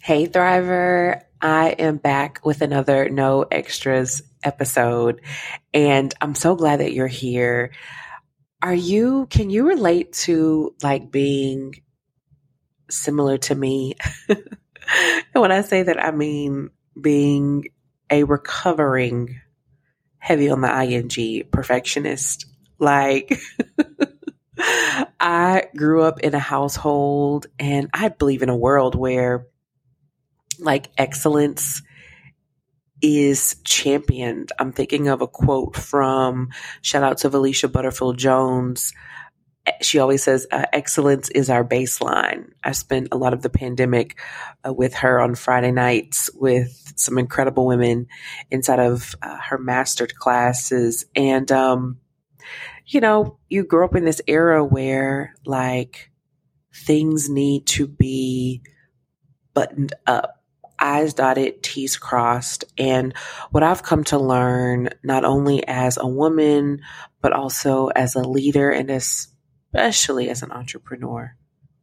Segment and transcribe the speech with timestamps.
[0.00, 1.20] Hey, Thriver.
[1.42, 5.20] I am back with another No Extras episode,
[5.74, 7.72] and I'm so glad that you're here.
[8.62, 11.74] Are you, can you relate to like being
[12.88, 13.96] similar to me?
[14.28, 14.38] and
[15.34, 17.66] when I say that, I mean being
[18.08, 19.40] a recovering
[20.18, 22.46] heavy on the ing perfectionist.
[22.78, 23.38] Like,
[25.20, 29.46] I grew up in a household and I believe in a world where
[30.58, 31.82] like excellence
[33.00, 34.52] is championed.
[34.58, 36.50] I'm thinking of a quote from
[36.82, 38.92] shout out to Felicia Butterfield Jones.
[39.82, 42.52] She always says, uh, excellence is our baseline.
[42.64, 44.18] I spent a lot of the pandemic
[44.66, 48.06] uh, with her on Friday nights with some incredible women
[48.50, 51.04] inside of uh, her mastered classes.
[51.14, 51.98] And, um,
[52.86, 56.10] you know, you grew up in this era where like
[56.74, 58.62] things need to be
[59.52, 60.37] buttoned up
[60.78, 62.64] I's dotted, T's crossed.
[62.76, 63.14] And
[63.50, 66.80] what I've come to learn, not only as a woman,
[67.20, 71.34] but also as a leader and especially as an entrepreneur,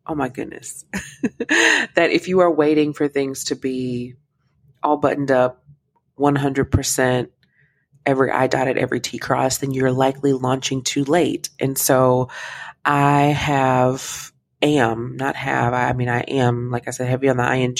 [0.07, 0.85] oh my goodness,
[1.39, 4.15] that if you are waiting for things to be
[4.83, 5.63] all buttoned up
[6.19, 7.29] 100%,
[8.05, 11.49] every I dotted, every T crossed, then you're likely launching too late.
[11.59, 12.29] And so
[12.83, 17.53] I have, am, not have, I mean, I am, like I said, heavy on the
[17.53, 17.75] ing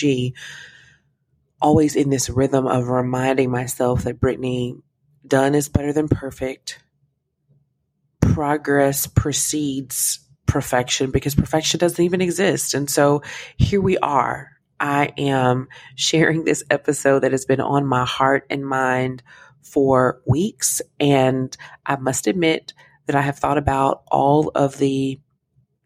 [1.61, 4.75] always in this rhythm of reminding myself that Brittany,
[5.25, 6.79] done is better than perfect.
[8.21, 12.73] Progress precedes perfection because perfection doesn't even exist.
[12.73, 13.23] And so
[13.57, 14.51] here we are.
[14.79, 19.23] I am sharing this episode that has been on my heart and mind
[19.61, 20.81] for weeks.
[20.99, 22.73] And I must admit
[23.07, 25.19] that I have thought about all of the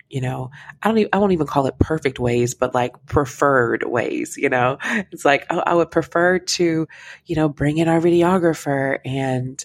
[0.10, 0.50] you know,
[0.82, 4.50] I don't even, I won't even call it perfect ways, but like preferred ways, you
[4.50, 4.78] know,
[5.12, 6.88] it's like, oh, I would prefer to,
[7.26, 9.64] you know, bring in our videographer and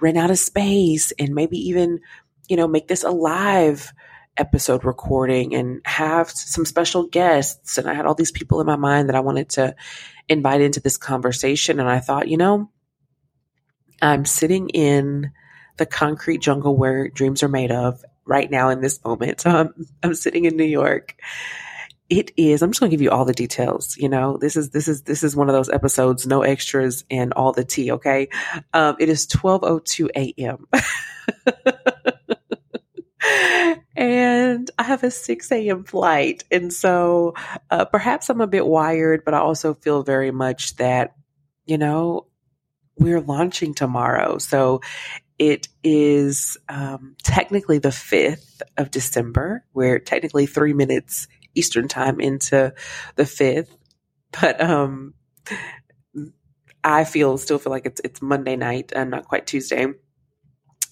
[0.00, 2.00] rent out a space and maybe even,
[2.48, 3.92] you know, make this a live
[4.38, 7.76] episode recording and have some special guests.
[7.76, 9.76] And I had all these people in my mind that I wanted to
[10.28, 11.78] invite into this conversation.
[11.78, 12.70] And I thought, you know,
[14.00, 15.32] I'm sitting in
[15.76, 19.46] the concrete jungle where dreams are made of right now in this moment.
[19.46, 21.16] I'm sitting in New York.
[22.08, 23.96] It is, I'm just going to give you all the details.
[23.96, 27.32] You know, this is, this is, this is one of those episodes, no extras and
[27.32, 27.92] all the tea.
[27.92, 28.28] Okay.
[28.74, 30.66] Um, it is 1202 a.m.
[33.96, 35.84] and I have a 6 a.m.
[35.84, 36.44] flight.
[36.50, 37.34] And so
[37.70, 41.14] uh, perhaps I'm a bit wired, but I also feel very much that,
[41.64, 42.26] you know,
[42.98, 44.38] we're launching tomorrow.
[44.38, 44.80] So
[45.42, 49.64] it is um, technically the 5th of December.
[49.74, 52.72] We're technically three minutes Eastern time into
[53.16, 53.66] the 5th.
[54.40, 55.14] But um,
[56.84, 59.88] I feel still feel like it's it's Monday night and not quite Tuesday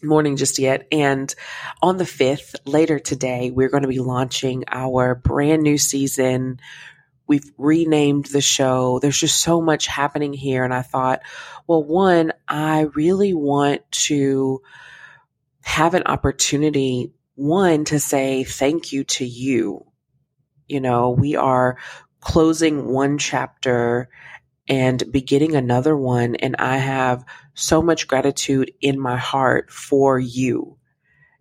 [0.02, 0.88] morning just yet.
[0.90, 1.32] And
[1.80, 6.58] on the 5th, later today, we're going to be launching our brand new season
[7.30, 8.98] We've renamed the show.
[8.98, 10.64] There's just so much happening here.
[10.64, 11.20] And I thought,
[11.68, 14.62] well, one, I really want to
[15.60, 19.86] have an opportunity, one, to say thank you to you.
[20.66, 21.78] You know, we are
[22.18, 24.08] closing one chapter
[24.66, 26.34] and beginning another one.
[26.34, 27.24] And I have
[27.54, 30.78] so much gratitude in my heart for you.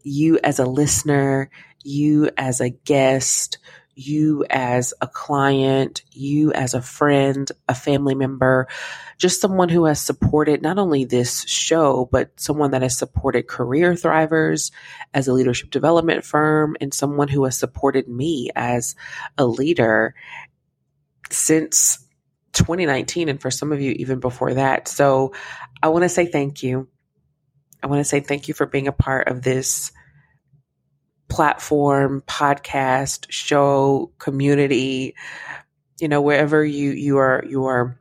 [0.04, 1.50] You as a listener,
[1.84, 3.58] you as a guest,
[4.00, 8.68] you as a client, you as a friend, a family member,
[9.18, 13.94] just someone who has supported not only this show, but someone that has supported career
[13.94, 14.72] thrivers
[15.14, 18.96] as a leadership development firm and someone who has supported me as
[19.38, 20.16] a leader
[21.30, 22.00] since
[22.54, 24.88] 2019 and for some of you even before that.
[24.88, 25.34] So
[25.84, 26.88] I want to say thank you.
[27.84, 29.92] I want to say thank you for being a part of this
[31.30, 35.16] platform, podcast, show, community,
[36.00, 38.00] you know, wherever you, you are, you are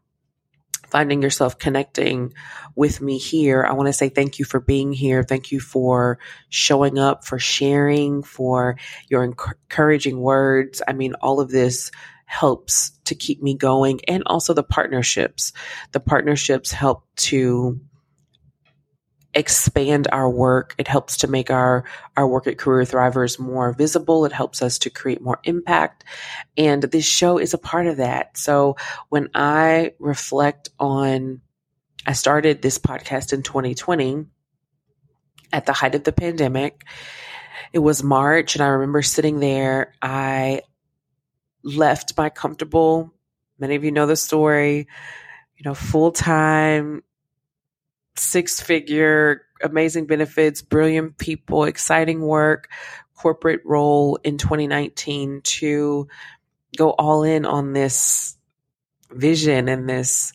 [0.89, 2.33] finding yourself connecting
[2.75, 3.65] with me here.
[3.65, 5.23] I want to say thank you for being here.
[5.23, 6.19] Thank you for
[6.49, 8.77] showing up, for sharing, for
[9.09, 10.81] your encouraging words.
[10.87, 11.91] I mean, all of this
[12.25, 15.53] helps to keep me going and also the partnerships.
[15.93, 17.81] The partnerships help to
[19.39, 20.75] expand our work.
[20.79, 21.85] It helps to make our,
[22.17, 24.25] our work at Career Thrivers more visible.
[24.25, 26.05] It helps us to create more impact.
[26.57, 28.37] And this show is a part of that.
[28.37, 28.77] So
[29.09, 31.41] when I reflect on,
[32.07, 34.27] I started this podcast in 2020
[35.53, 36.85] at the height of the pandemic.
[37.73, 39.95] It was March and I remember sitting there.
[40.03, 40.63] I
[41.63, 43.15] left my comfortable
[43.59, 44.87] Many of you know the story,
[45.57, 47.03] you know, full time,
[48.19, 52.69] six figure, amazing benefits, brilliant people, exciting work,
[53.17, 56.09] corporate role in 2019 to
[56.77, 58.37] go all in on this
[59.11, 60.33] vision and this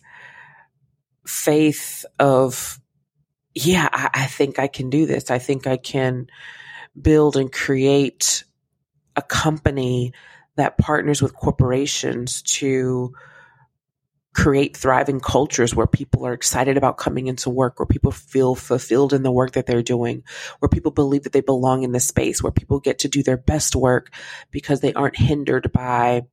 [1.25, 2.79] faith of,
[3.53, 5.31] yeah, I, I think I can do this.
[5.31, 6.27] I think I can
[6.99, 8.43] build and create
[9.15, 10.13] a company
[10.55, 13.13] that partners with corporations to
[14.33, 19.13] create thriving cultures where people are excited about coming into work, where people feel fulfilled
[19.13, 20.23] in the work that they're doing,
[20.59, 23.37] where people believe that they belong in the space, where people get to do their
[23.37, 24.13] best work
[24.51, 26.23] because they aren't hindered by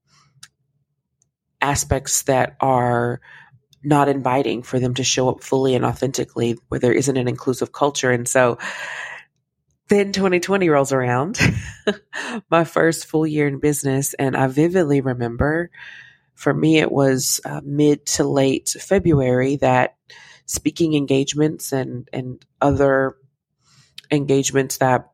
[1.60, 3.20] aspects that are
[3.82, 7.72] not inviting for them to show up fully and authentically where there isn't an inclusive
[7.72, 8.10] culture.
[8.10, 8.58] And so
[9.88, 11.38] then 2020 rolls around,
[12.50, 14.14] my first full year in business.
[14.14, 15.70] And I vividly remember
[16.40, 19.96] for me, it was uh, mid to late February that
[20.46, 23.16] speaking engagements and, and other
[24.10, 25.10] engagements that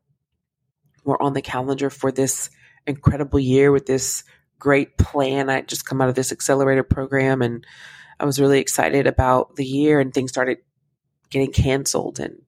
[1.03, 2.49] were on the calendar for this
[2.85, 4.23] incredible year with this
[4.57, 5.49] great plan.
[5.49, 7.67] I just come out of this accelerator program and
[8.21, 10.59] I was really excited about the year and things started
[11.29, 12.41] getting canceled and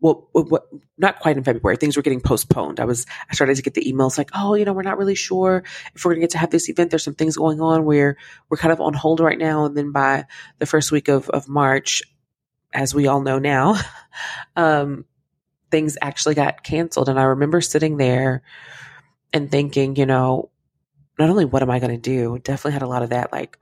[0.00, 0.66] well, what,
[0.96, 1.76] not quite in February.
[1.76, 2.80] Things were getting postponed.
[2.80, 5.14] I was, I started to get the emails like, oh, you know, we're not really
[5.14, 5.62] sure
[5.94, 6.90] if we're going to get to have this event.
[6.90, 8.16] There's some things going on where
[8.48, 9.66] we're kind of on hold right now.
[9.66, 10.24] And then by
[10.58, 12.02] the first week of, of March,
[12.72, 13.76] as we all know now,
[14.56, 15.04] um,
[15.70, 17.08] things actually got canceled.
[17.08, 18.42] And I remember sitting there
[19.32, 20.50] and thinking, you know,
[21.18, 23.58] not only what am I going to do, definitely had a lot of that, like,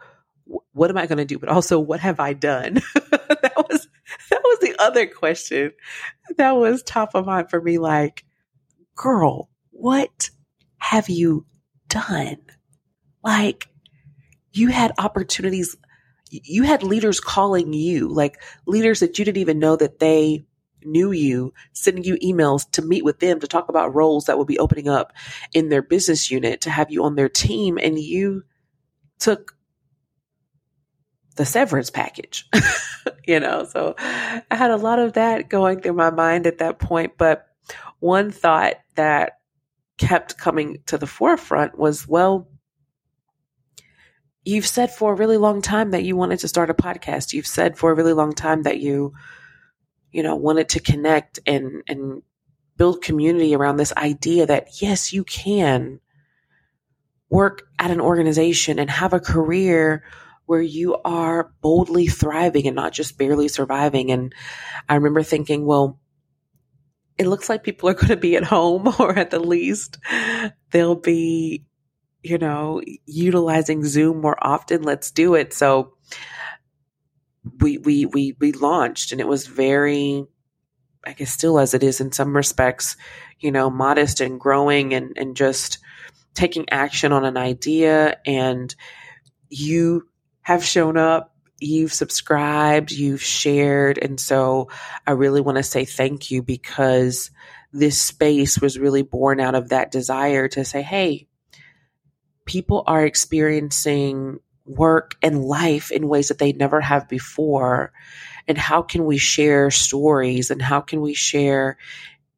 [0.73, 1.39] what am I going to do?
[1.39, 2.81] But also, what have I done?
[4.31, 5.73] that was the other question
[6.37, 7.79] that was top of mind for me.
[7.79, 8.25] Like,
[8.95, 10.31] girl, what
[10.79, 11.47] have you
[11.89, 12.39] done?
[13.23, 13.69] Like,
[14.53, 15.77] you had opportunities.
[16.31, 20.45] You had leaders calling you, like leaders that you didn't even know that they
[20.85, 24.47] knew you, sending you emails to meet with them to talk about roles that would
[24.47, 25.13] be opening up
[25.55, 27.79] in their business unit to have you on their team.
[27.79, 28.45] And you
[29.19, 29.57] took
[31.39, 32.47] the severance package,
[33.27, 33.65] you know?
[33.65, 37.15] So I had a lot of that going through my mind at that point.
[37.17, 37.47] But
[38.01, 39.39] one thought that
[39.97, 42.49] kept coming to the forefront was, well,
[44.45, 47.33] you've said for a really long time that you wanted to start a podcast.
[47.33, 49.15] You've said for a really long time that you
[50.11, 52.23] you know, wanted to connect and, and
[52.77, 56.01] build community around this idea that yes, you can
[57.29, 60.03] work at an organization and have a career
[60.49, 64.11] where you are boldly thriving and not just barely surviving.
[64.11, 64.35] And
[64.89, 66.01] I remember thinking, well,
[67.19, 69.99] it looks like people are going to be at home or at the least
[70.71, 71.67] they'll be,
[72.23, 74.83] you know, utilizing Zoom more often.
[74.83, 75.53] Let's do it.
[75.53, 75.93] So
[77.61, 80.25] we we we we launched and it was very
[81.05, 82.97] I guess still as it is in some respects,
[83.39, 85.79] you know, modest and growing and and just
[86.33, 88.75] taking action on an idea and
[89.51, 90.09] you
[90.49, 94.71] have shown up, you've subscribed, you've shared and so
[95.07, 97.31] I really want to say thank you because
[97.71, 101.29] this space was really born out of that desire to say, "Hey,
[102.47, 107.93] people are experiencing work and life in ways that they never have before?
[108.47, 111.77] And how can we share stories and how can we share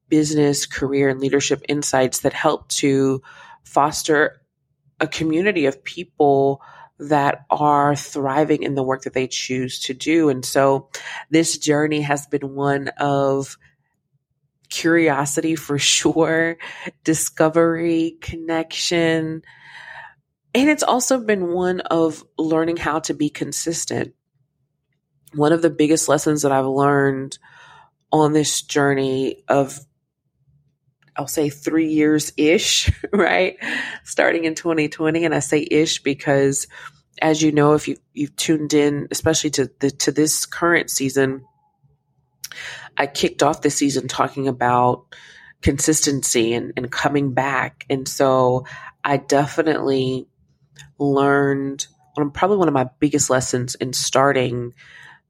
[0.09, 3.23] business, career, and leadership insights that help to
[3.63, 4.43] foster
[4.99, 6.61] a community of people
[7.01, 10.29] that are thriving in the work that they choose to do?
[10.29, 10.91] And so
[11.31, 13.57] this journey has been one of
[14.69, 16.59] curiosity for sure,
[17.05, 19.43] discovery, connection,
[20.55, 24.15] and it's also been one of learning how to be consistent.
[25.35, 27.39] One of the biggest lessons that I've learned
[28.11, 29.79] on this journey of,
[31.21, 33.59] I'll say three years ish, right?
[34.05, 35.27] Starting in 2020.
[35.27, 36.67] And I say ish because
[37.21, 41.45] as you know, if you, you've tuned in, especially to the, to this current season,
[42.97, 45.15] I kicked off the season talking about
[45.61, 47.85] consistency and, and coming back.
[47.91, 48.65] And so
[49.05, 50.27] I definitely
[50.99, 54.73] learned one, probably one of my biggest lessons in starting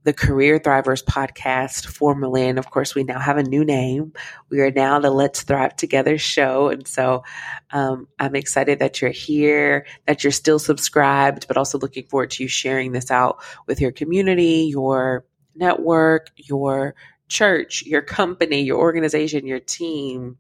[0.03, 2.49] the Career Thrivers podcast formerly.
[2.49, 4.13] And of course, we now have a new name.
[4.49, 6.69] We are now the Let's Thrive Together show.
[6.69, 7.25] And so
[7.71, 12.45] um, I'm excited that you're here, that you're still subscribed, but also looking forward to
[12.45, 16.95] you sharing this out with your community, your network, your
[17.29, 20.39] church, your company, your organization, your team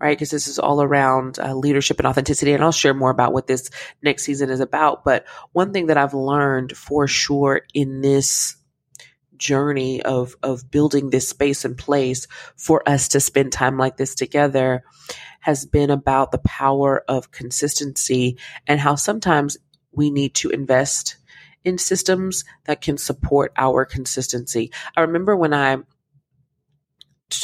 [0.00, 0.18] right?
[0.18, 2.52] Because this is all around uh, leadership and authenticity.
[2.52, 3.70] And I'll share more about what this
[4.02, 5.04] next season is about.
[5.04, 8.56] But one thing that I've learned for sure in this
[9.42, 14.14] journey of of building this space and place for us to spend time like this
[14.14, 14.84] together
[15.40, 19.58] has been about the power of consistency and how sometimes
[19.90, 21.16] we need to invest
[21.64, 24.70] in systems that can support our consistency.
[24.96, 25.78] I remember when I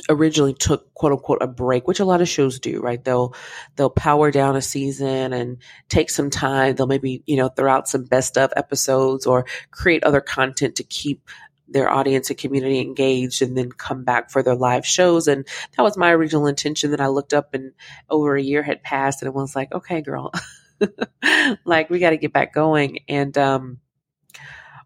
[0.08, 3.02] originally took quote unquote a break, which a lot of shows do, right?
[3.02, 3.34] They'll
[3.76, 6.74] they'll power down a season and take some time.
[6.74, 10.84] They'll maybe, you know, throw out some best of episodes or create other content to
[10.84, 11.28] keep
[11.68, 15.28] their audience and community engaged and then come back for their live shows.
[15.28, 15.46] And
[15.76, 17.72] that was my original intention that I looked up and
[18.08, 20.32] over a year had passed and it was like, okay, girl,
[21.64, 23.00] like we got to get back going.
[23.08, 23.78] And, um,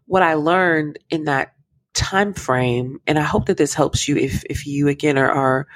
[0.05, 1.53] what I learned in that
[1.93, 5.67] time frame, and I hope that this helps you if, if you again are, are,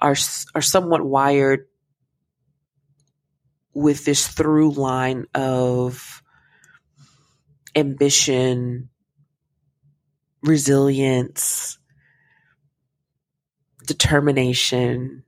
[0.00, 0.16] are,
[0.54, 1.66] are somewhat wired
[3.74, 6.22] with this through line of
[7.74, 8.88] ambition,
[10.44, 11.78] resilience,
[13.86, 15.24] determination,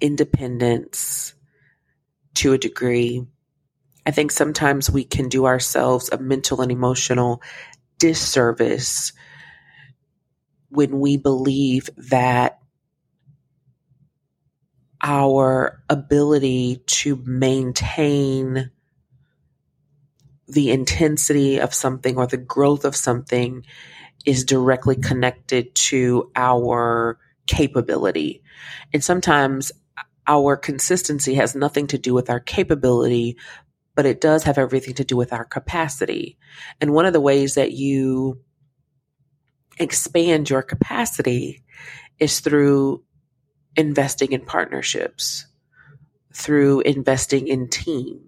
[0.00, 1.34] independence
[2.34, 3.24] to a degree.
[4.04, 7.42] I think sometimes we can do ourselves a mental and emotional
[7.98, 9.12] disservice
[10.68, 12.58] when we believe that
[15.02, 18.70] our ability to maintain
[20.48, 23.64] the intensity of something or the growth of something
[24.26, 28.42] is directly connected to our capability.
[28.92, 29.72] And sometimes
[30.26, 33.36] our consistency has nothing to do with our capability,
[33.94, 36.36] but it does have everything to do with our capacity.
[36.80, 38.40] And one of the ways that you
[39.78, 41.62] expand your capacity
[42.18, 43.04] is through
[43.76, 45.46] investing in partnerships,
[46.32, 48.20] through investing in team.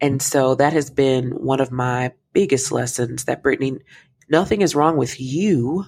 [0.00, 3.78] And so that has been one of my biggest lessons that Brittany
[4.28, 5.84] Nothing is wrong with you,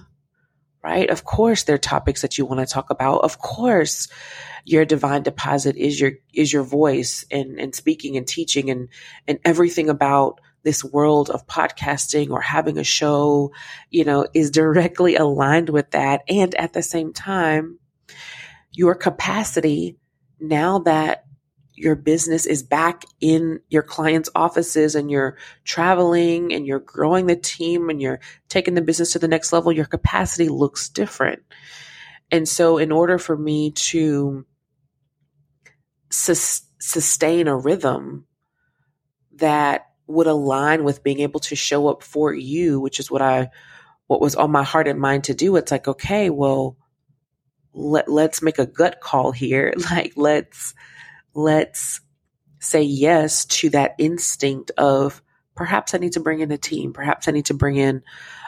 [0.83, 1.09] right?
[1.09, 3.19] Of course, there are topics that you want to talk about.
[3.23, 4.07] Of course,
[4.65, 8.89] your divine deposit is your is your voice and and speaking and teaching and
[9.27, 13.51] and everything about this world of podcasting or having a show,
[13.89, 16.23] you know, is directly aligned with that.
[16.27, 17.79] And at the same time,
[18.73, 19.97] your capacity
[20.39, 21.25] now that
[21.77, 27.35] your business is back in your clients' offices and you're traveling and you're growing the
[27.35, 28.19] team and you're
[28.49, 31.43] taking the business to the next level, your capacity looks different.
[32.31, 34.45] And so, in order for me to
[36.09, 38.25] sus- sustain a rhythm
[39.35, 43.51] that would align with being able to show up for you, which is what I,
[44.07, 46.75] what was on my heart and mind to do, it's like, okay, well,
[47.73, 49.73] let, let's make a gut call here.
[49.91, 50.73] Like, let's,
[51.37, 52.01] let's
[52.59, 55.21] say yes to that instinct of
[55.55, 56.93] perhaps I need to bring in a team.
[56.93, 58.01] Perhaps I need to bring in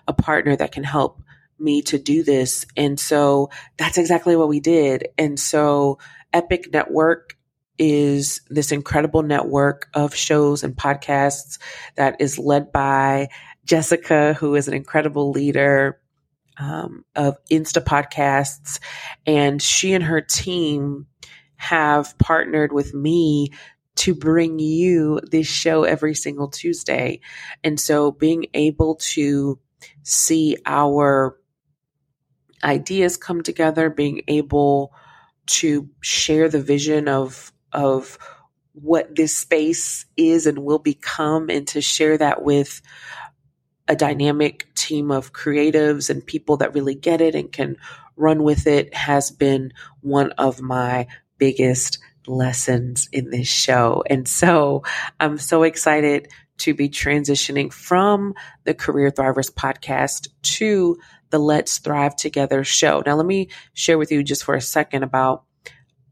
[0.08, 1.22] a partner that can help
[1.60, 2.66] me to do this.
[2.76, 5.10] And so that's exactly what we did.
[5.20, 6.00] And so
[6.34, 7.38] Epic Network
[7.78, 11.60] is this incredible network of shows and podcasts
[11.96, 13.30] that is led by
[13.66, 16.02] Jessica, who is an incredible leader
[16.58, 18.80] um, of Insta podcasts.
[19.28, 21.06] And she and her team
[21.60, 23.52] have partnered with me
[23.96, 27.20] to bring you this show every single Tuesday.
[27.66, 29.60] And so being able to
[30.04, 31.38] see our
[32.64, 34.94] ideas come together, being able
[35.48, 38.18] to share the vision of of
[38.72, 42.82] what this space is and will become and to share that with
[43.90, 47.76] a dynamic team of creatives and people that really get it and can
[48.16, 51.08] run with it has been one of my
[51.40, 54.04] biggest lessons in this show.
[54.10, 54.84] And so
[55.20, 56.28] I'm so excited
[56.60, 58.34] to be transitioning from
[58.66, 60.98] the Career Thrivers podcast to
[61.30, 63.02] the Let's Thrive Together show.
[63.06, 65.44] Now, let me share with you just for a second about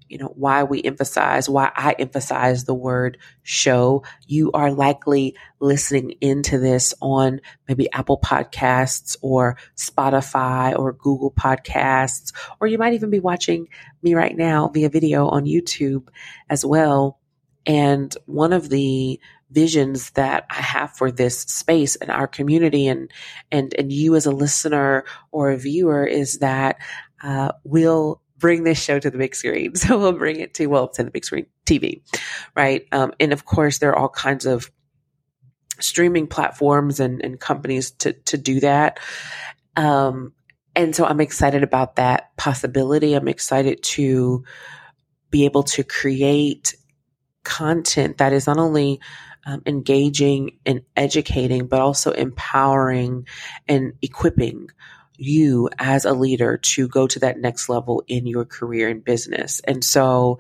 [0.10, 4.04] you know, why we emphasize, why I emphasize the word show.
[4.26, 12.34] You are likely listening into this on maybe Apple Podcasts or Spotify or Google Podcasts,
[12.60, 13.68] or you might even be watching
[14.02, 16.08] me right now via video on YouTube
[16.50, 17.20] as well.
[17.66, 19.20] And one of the
[19.52, 23.10] visions that I have for this space and our community and
[23.52, 26.78] and and you as a listener or a viewer is that
[27.24, 29.74] uh, we'll bring this show to the big screen.
[29.76, 32.02] So we'll bring it to, well, to the big screen TV,
[32.56, 32.86] right?
[32.92, 34.72] Um, and of course, there are all kinds of
[35.80, 39.00] streaming platforms and, and companies to, to do that.
[39.76, 40.34] Um,
[40.76, 43.14] and so I'm excited about that possibility.
[43.14, 44.44] I'm excited to
[45.30, 46.76] be able to create
[47.44, 49.00] content that is not only
[49.46, 53.26] um, engaging and educating, but also empowering
[53.68, 54.68] and equipping
[55.18, 59.60] you as a leader to go to that next level in your career and business.
[59.62, 60.40] And so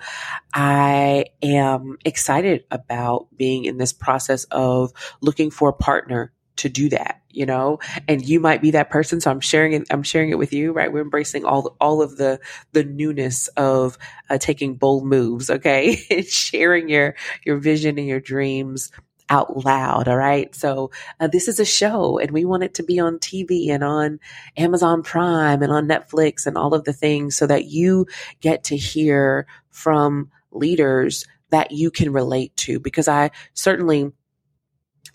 [0.53, 6.89] I am excited about being in this process of looking for a partner to do
[6.89, 9.22] that, you know, and you might be that person.
[9.22, 9.88] So I'm sharing it.
[9.91, 10.91] I'm sharing it with you, right?
[10.91, 12.39] We're embracing all, all of the,
[12.74, 13.98] the newness of
[14.29, 15.50] uh, taking bold moves.
[15.50, 15.96] Okay.
[16.27, 17.15] sharing your,
[17.46, 18.91] your vision and your dreams
[19.29, 20.07] out loud.
[20.07, 20.53] All right.
[20.55, 23.84] So uh, this is a show and we want it to be on TV and
[23.84, 24.19] on
[24.55, 28.07] Amazon Prime and on Netflix and all of the things so that you
[28.41, 34.12] get to hear from leaders that you can relate to because I certainly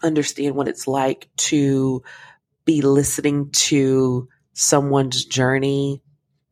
[0.02, 2.02] understand what it's like to
[2.64, 6.02] be listening to someone's journey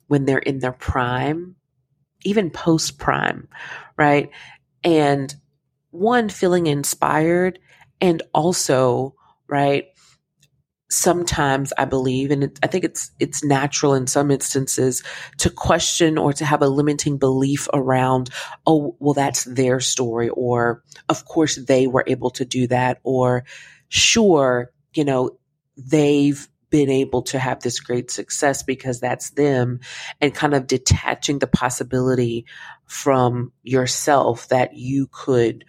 [0.06, 1.56] when they're in their prime,
[2.24, 3.48] even post prime,
[3.96, 4.30] right?
[4.82, 5.34] And
[5.90, 7.58] one, feeling inspired,
[8.00, 9.14] and also,
[9.48, 9.86] right,
[10.90, 15.02] sometimes I believe, and it, I think it's it's natural in some instances
[15.38, 18.30] to question or to have a limiting belief around,
[18.66, 23.44] oh, well, that's their story, or of course they were able to do that, or
[23.88, 25.30] sure, you know,
[25.76, 29.80] they've been able to have this great success because that's them
[30.20, 32.46] and kind of detaching the possibility
[32.86, 35.64] from yourself that you could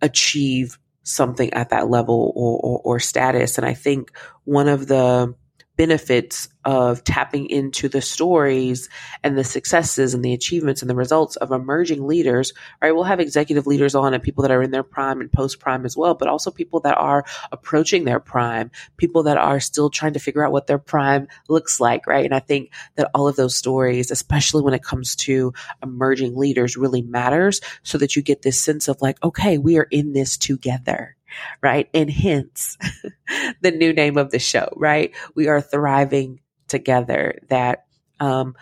[0.00, 3.58] achieve something at that level or, or, or status.
[3.58, 5.34] And I think one of the
[5.76, 8.88] benefits of tapping into the stories
[9.22, 12.92] and the successes and the achievements and the results of emerging leaders, right?
[12.92, 15.84] We'll have executive leaders on and people that are in their prime and post prime
[15.84, 20.12] as well, but also people that are approaching their prime, people that are still trying
[20.12, 22.24] to figure out what their prime looks like, right?
[22.24, 25.52] And I think that all of those stories, especially when it comes to
[25.82, 29.88] emerging leaders, really matters so that you get this sense of like, okay, we are
[29.90, 31.16] in this together
[31.62, 31.88] right?
[31.94, 32.76] And hence
[33.60, 35.14] the new name of the show, right?
[35.34, 37.84] We are thriving together, that
[38.20, 38.54] um,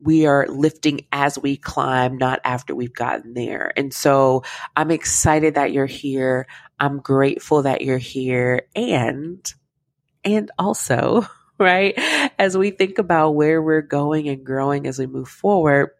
[0.00, 3.72] we are lifting as we climb, not after we've gotten there.
[3.76, 4.44] And so
[4.76, 6.46] I'm excited that you're here.
[6.78, 8.62] I'm grateful that you're here.
[8.74, 9.52] And,
[10.24, 11.26] and also,
[11.58, 11.94] right,
[12.38, 15.90] as we think about where we're going and growing as we move forward,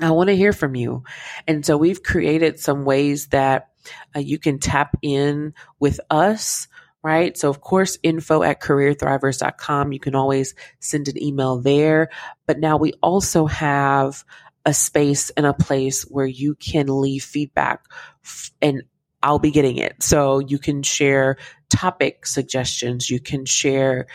[0.00, 1.04] I want to hear from you.
[1.46, 3.68] And so we've created some ways that
[4.14, 6.68] uh, you can tap in with us
[7.04, 7.36] right?
[7.36, 9.92] So of course, info at careerthrivers.com.
[9.92, 12.08] You can always send an email there.
[12.46, 14.24] But now we also have
[14.64, 17.84] a space and a place where you can leave feedback
[18.62, 18.84] and
[19.22, 20.02] I'll be getting it.
[20.02, 21.36] So you can share
[21.70, 23.10] topic suggestions.
[23.10, 24.06] You can share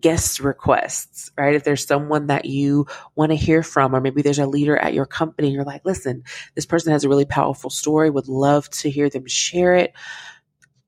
[0.00, 1.54] guest requests, right?
[1.54, 4.94] If there's someone that you want to hear from, or maybe there's a leader at
[4.94, 6.24] your company, you're like, listen,
[6.54, 9.92] this person has a really powerful story, would love to hear them share it.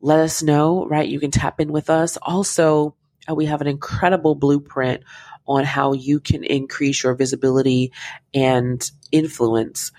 [0.01, 1.09] Let us know, right?
[1.09, 2.19] You can tap in with us.
[2.23, 2.95] Also,
[3.29, 5.03] uh, we have an incredible blueprint
[5.47, 7.93] on how you can increase your visibility
[8.33, 9.93] and influence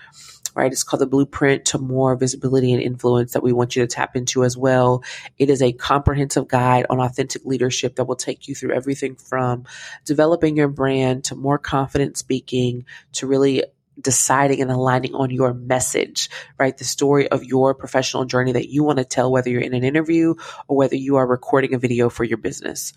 [0.56, 0.72] right?
[0.72, 4.16] It's called the blueprint to more visibility and influence that we want you to tap
[4.16, 5.04] into as well.
[5.38, 9.64] It is a comprehensive guide on authentic leadership that will take you through everything from
[10.06, 13.64] developing your brand to more confident speaking to really
[14.00, 16.76] deciding and aligning on your message, right?
[16.76, 19.84] The story of your professional journey that you want to tell, whether you're in an
[19.84, 20.34] interview
[20.68, 22.92] or whether you are recording a video for your business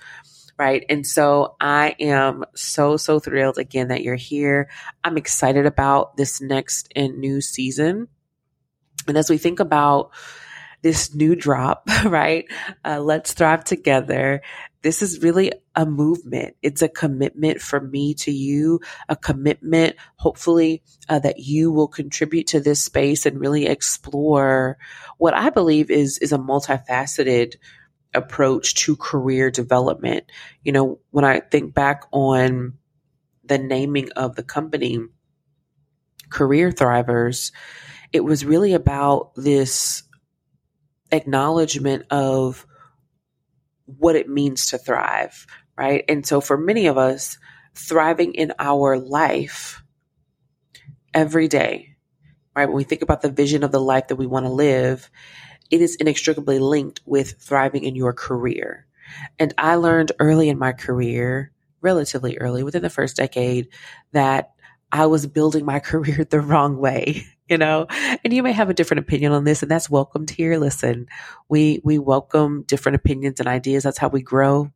[0.60, 0.86] right?
[0.90, 4.70] And so I am so, so thrilled again that you're here.
[5.06, 8.10] I'm excited about this next and new season.
[9.08, 10.12] And as we think about
[10.82, 12.46] this new drop, right?
[12.84, 14.42] Uh, let's thrive together.
[14.82, 16.56] This is really a movement.
[16.62, 22.48] It's a commitment from me to you, a commitment, hopefully, uh, that you will contribute
[22.48, 24.78] to this space and really explore
[25.18, 27.56] what I believe is, is a multifaceted
[28.14, 30.26] approach to career development.
[30.64, 32.78] You know, when I think back on
[33.44, 35.00] the naming of the company,
[36.30, 37.52] Career Thrivers,
[38.14, 40.04] it was really about this
[41.12, 42.66] acknowledgement of
[43.86, 46.04] what it means to thrive, right?
[46.08, 47.38] And so for many of us,
[47.76, 49.82] thriving in our life
[51.14, 51.96] every day,
[52.56, 52.68] right?
[52.68, 55.10] When we think about the vision of the life that we want to live,
[55.70, 58.86] it is inextricably linked with thriving in your career.
[59.38, 61.52] And I learned early in my career,
[61.82, 63.70] relatively early, within the first decade,
[64.12, 64.52] that
[64.92, 67.88] I was building my career the wrong way, you know?
[68.24, 70.58] And you may have a different opinion on this, and that's welcomed here.
[70.58, 71.08] Listen,
[71.48, 73.84] we we welcome different opinions and ideas.
[73.84, 74.72] That's how we grow,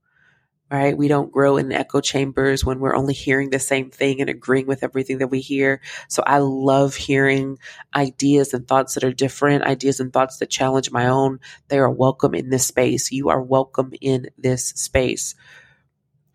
[0.73, 0.97] right?
[0.97, 4.65] We don't grow in echo chambers when we're only hearing the same thing and agreeing
[4.65, 5.81] with everything that we hear.
[6.07, 7.59] So I love hearing
[7.95, 11.41] ideas and thoughts that are different, ideas and thoughts that challenge my own.
[11.67, 13.11] They are welcome in this space.
[13.11, 15.35] You are welcome in this space.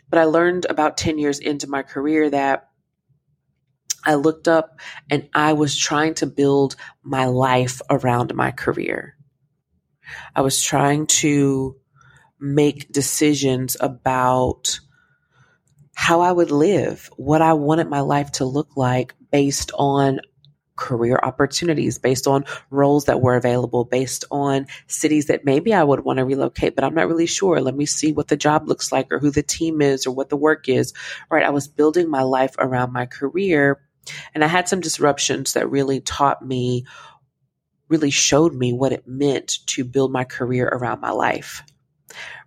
[0.09, 2.69] But I learned about 10 years into my career that
[4.05, 4.79] I looked up
[5.11, 9.17] and I was trying to build my life around my career.
[10.37, 11.75] I was trying to
[12.41, 14.81] make decisions about
[15.95, 20.21] how I would live, what I wanted my life to look like based on
[20.77, 26.05] career opportunities, based on roles that were available, based on cities that maybe I would
[26.05, 27.61] want to relocate, but I'm not really sure.
[27.61, 30.29] Let me see what the job looks like or who the team is or what
[30.29, 30.95] the work is.
[31.31, 31.45] Right.
[31.45, 33.81] I was building my life around my career
[34.35, 36.87] and I had some disruptions that really taught me,
[37.89, 41.63] really showed me what it meant to build my career around my life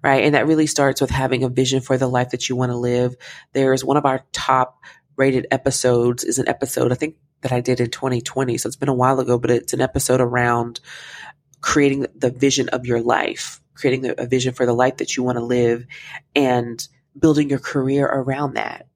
[0.03, 0.23] right?
[0.23, 2.77] And that really starts with having a vision for the life that you want to
[2.77, 3.15] live.
[3.53, 4.79] There's one of our top
[5.17, 8.57] rated episodes is an episode I think that I did in 2020.
[8.57, 10.79] So it's been a while ago, but it's an episode around
[11.59, 15.37] creating the vision of your life, creating a vision for the life that you want
[15.37, 15.85] to live
[16.35, 18.87] and building your career around that.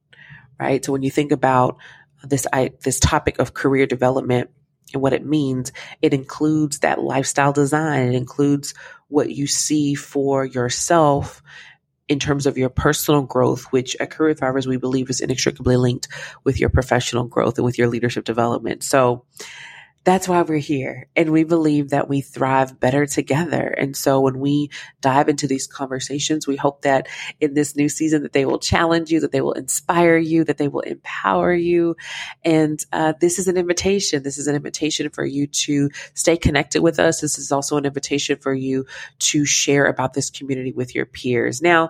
[0.59, 0.83] Right?
[0.83, 1.77] So when you think about
[2.23, 4.49] this I, this topic of career development,
[4.93, 8.07] and what it means, it includes that lifestyle design.
[8.07, 8.73] It includes
[9.07, 11.41] what you see for yourself
[12.07, 16.07] in terms of your personal growth, which at Career Thrivers we believe is inextricably linked
[16.43, 18.83] with your professional growth and with your leadership development.
[18.83, 19.25] So
[20.05, 21.07] that's why we're here.
[21.15, 23.63] And we believe that we thrive better together.
[23.63, 24.69] And so when we
[25.01, 27.07] dive into these conversations, we hope that
[27.41, 30.59] in this new season that they will challenge you, that they will inspire you, that
[30.59, 31.95] they will empower you.
[32.43, 34.21] And uh, this is an invitation.
[34.21, 37.19] This is an invitation for you to stay connected with us.
[37.19, 38.85] This is also an invitation for you
[39.19, 41.63] to share about this community with your peers.
[41.63, 41.89] Now,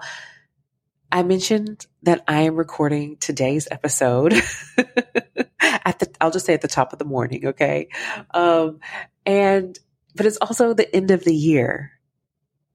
[1.12, 4.41] I mentioned that I am recording today's episode
[5.61, 7.47] at the, I'll just say at the top of the morning.
[7.47, 7.89] Okay.
[8.33, 8.79] Um,
[9.25, 9.77] and,
[10.15, 11.91] but it's also the end of the year.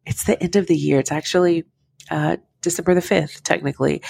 [0.07, 0.99] It's the end of the year.
[0.99, 1.65] It's actually,
[2.11, 4.03] uh, December the 5th, technically.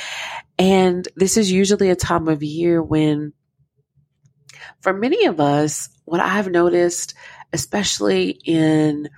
[0.58, 3.32] And this is usually a time of year when,
[4.80, 7.14] for many of us, what I've noticed,
[7.52, 9.08] especially in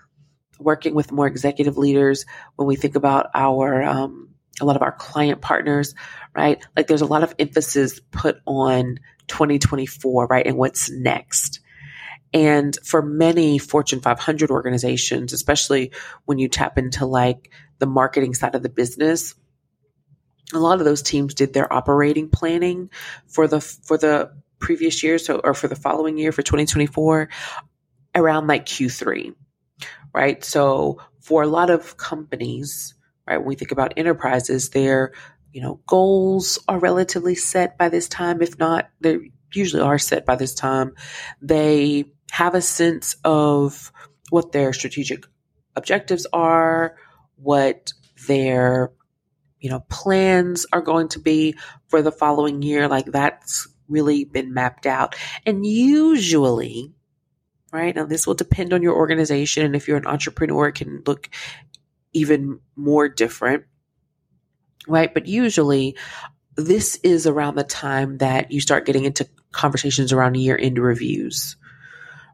[0.59, 4.93] working with more executive leaders, when we think about our, um, a lot of our
[4.93, 5.95] client partners,
[6.37, 6.65] right?
[6.77, 10.47] Like there's a lot of emphasis put on 2024, right?
[10.47, 11.61] And what's next.
[12.35, 15.93] And for many Fortune 500 organizations, especially
[16.25, 19.35] when you tap into like the marketing side of the business,
[20.55, 22.91] a lot of those teams did their operating planning
[23.27, 27.29] for the for the previous year, so or for the following year for 2024
[28.15, 29.35] around like Q3.
[30.15, 30.45] Right?
[30.45, 32.95] So for a lot of companies,
[33.27, 33.39] right?
[33.39, 35.13] When we think about enterprises, their,
[35.53, 38.43] you know, goals are relatively set by this time.
[38.43, 40.95] If not, they usually are set by this time.
[41.41, 43.93] They have a sense of
[44.31, 45.27] what their strategic
[45.77, 46.97] objectives are,
[47.37, 47.93] what
[48.27, 48.93] their,
[49.61, 51.55] you know, plans are going to be
[51.89, 52.89] for the following year.
[52.89, 55.15] Like that's really been mapped out.
[55.45, 56.93] And usually,
[57.73, 57.95] right?
[57.95, 59.65] Now, this will depend on your organization.
[59.65, 61.29] And if you're an entrepreneur, it can look
[62.13, 63.65] even more different,
[64.87, 65.13] right?
[65.13, 65.97] But usually
[66.57, 71.57] this is around the time that you start getting into conversations around year end reviews,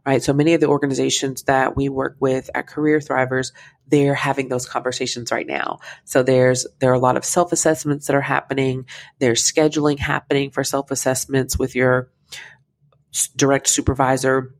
[0.05, 0.23] right?
[0.23, 3.53] So many of the organizations that we work with at Career Thrivers,
[3.87, 5.79] they're having those conversations right now.
[6.05, 8.87] So there's, there are a lot of self assessments that are happening.
[9.19, 12.11] There's scheduling happening for self assessments with your
[13.37, 14.55] direct supervisor.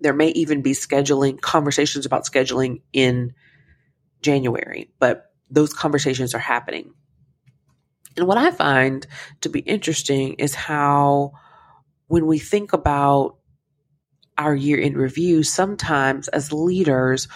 [0.00, 3.34] There may even be scheduling conversations about scheduling in
[4.22, 6.92] January, but those conversations are happening.
[8.16, 9.06] And what I find
[9.40, 11.32] to be interesting is how
[12.08, 13.36] when we think about
[14.36, 17.28] our year in review, sometimes as leaders,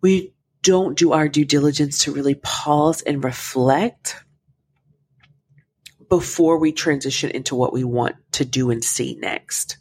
[0.00, 4.16] we don't do our due diligence to really pause and reflect
[6.08, 9.76] before we transition into what we want to do and see next.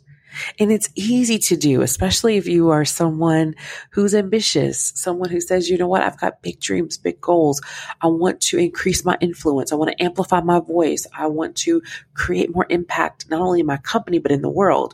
[0.60, 3.56] And it's easy to do, especially if you are someone
[3.92, 7.62] who's ambitious, someone who says, you know what, I've got big dreams, big goals.
[8.02, 9.72] I want to increase my influence.
[9.72, 11.08] I want to amplify my voice.
[11.18, 11.82] I want to
[12.14, 14.94] create more impact, not only in my company, but in the world.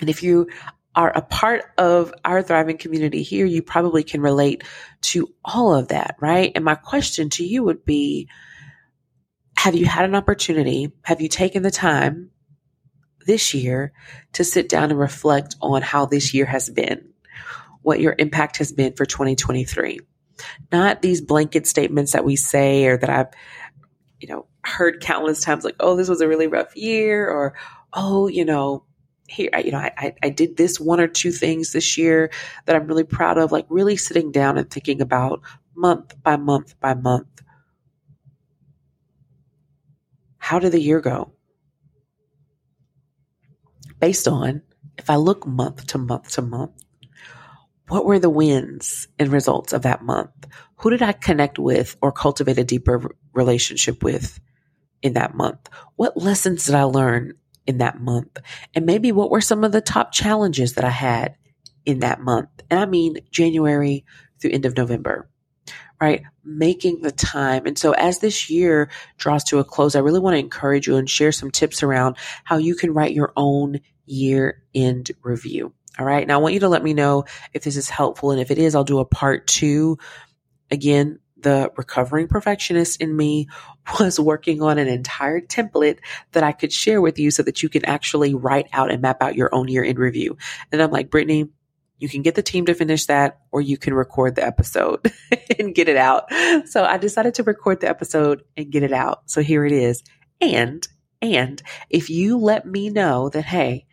[0.00, 0.48] And if you
[0.94, 4.64] are a part of our thriving community here, you probably can relate
[5.02, 6.52] to all of that, right?
[6.54, 8.28] And my question to you would be,
[9.56, 10.92] have you had an opportunity?
[11.02, 12.30] Have you taken the time
[13.26, 13.92] this year
[14.34, 17.08] to sit down and reflect on how this year has been,
[17.82, 20.00] what your impact has been for 2023.
[20.72, 23.28] not these blanket statements that we say or that I've,
[24.20, 27.54] you know, heard countless times like, oh, this was a really rough year or,
[27.92, 28.84] oh, you know,
[29.28, 32.30] here, you know, I, I did this one or two things this year
[32.66, 35.40] that I'm really proud of, like really sitting down and thinking about
[35.74, 37.26] month by month by month.
[40.38, 41.32] How did the year go?
[43.98, 44.62] Based on
[44.98, 46.72] if I look month to month to month,
[47.88, 50.30] what were the wins and results of that month?
[50.78, 54.40] Who did I connect with or cultivate a deeper relationship with
[55.02, 55.68] in that month?
[55.96, 57.34] What lessons did I learn
[57.66, 58.38] in that month?
[58.74, 61.36] And maybe what were some of the top challenges that I had
[61.84, 62.48] in that month?
[62.70, 64.04] And I mean January
[64.40, 65.28] through end of November,
[66.00, 66.22] right?
[66.44, 67.66] Making the time.
[67.66, 70.96] And so as this year draws to a close, I really want to encourage you
[70.96, 75.72] and share some tips around how you can write your own year end review.
[75.98, 76.26] All right.
[76.26, 78.30] Now I want you to let me know if this is helpful.
[78.30, 79.98] And if it is, I'll do a part two.
[80.70, 83.48] Again, the recovering perfectionist in me
[84.00, 85.98] was working on an entire template
[86.32, 89.22] that I could share with you so that you can actually write out and map
[89.22, 90.36] out your own year in review.
[90.72, 91.48] And I'm like, Brittany,
[91.98, 95.12] you can get the team to finish that or you can record the episode
[95.58, 96.30] and get it out.
[96.66, 99.30] So I decided to record the episode and get it out.
[99.30, 100.02] So here it is.
[100.40, 100.86] And,
[101.22, 103.86] and if you let me know that, hey,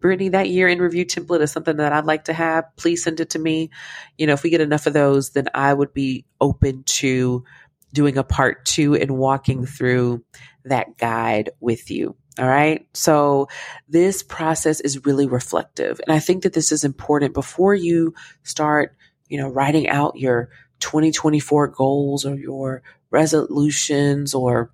[0.00, 2.64] Brittany, that year in review template is something that I'd like to have.
[2.76, 3.70] Please send it to me.
[4.16, 7.44] You know, if we get enough of those, then I would be open to
[7.92, 10.24] doing a part two and walking through
[10.64, 12.16] that guide with you.
[12.38, 12.86] All right.
[12.94, 13.48] So
[13.88, 16.00] this process is really reflective.
[16.06, 18.14] And I think that this is important before you
[18.44, 18.96] start,
[19.28, 24.70] you know, writing out your 2024 goals or your resolutions or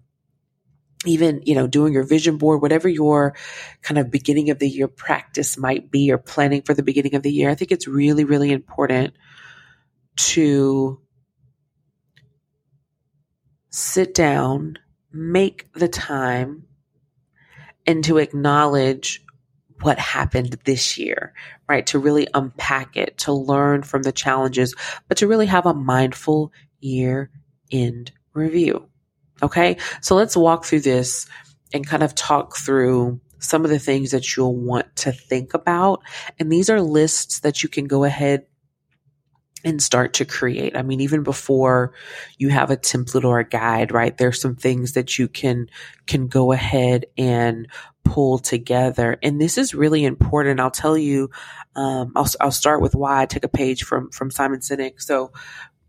[1.05, 3.35] even, you know, doing your vision board, whatever your
[3.83, 7.23] kind of beginning of the year practice might be or planning for the beginning of
[7.23, 9.15] the year, I think it's really, really important
[10.17, 11.01] to
[13.71, 14.79] sit down,
[15.13, 16.65] make the time,
[17.87, 19.23] and to acknowledge
[19.83, 21.35] what happened this year,
[21.69, 21.87] right?
[21.89, 24.75] To really unpack it, to learn from the challenges,
[25.09, 27.31] but to really have a mindful year
[27.71, 28.87] end review.
[29.43, 29.77] Okay.
[30.01, 31.27] So let's walk through this
[31.75, 36.03] and kind of talk through some of the things that you'll want to think about.
[36.39, 38.47] And these are lists that you can go ahead
[39.67, 40.77] and start to create.
[40.77, 41.93] I mean, even before
[42.39, 44.17] you have a template or a guide, right?
[44.17, 45.69] There's some things that you can,
[46.07, 47.67] can go ahead and
[48.05, 49.19] pull together.
[49.25, 50.61] And this is really important.
[50.61, 51.31] I'll tell you,
[51.75, 55.03] um, I'll, I'll start with why I took a page from, from Simon Sinek.
[55.03, 55.33] So,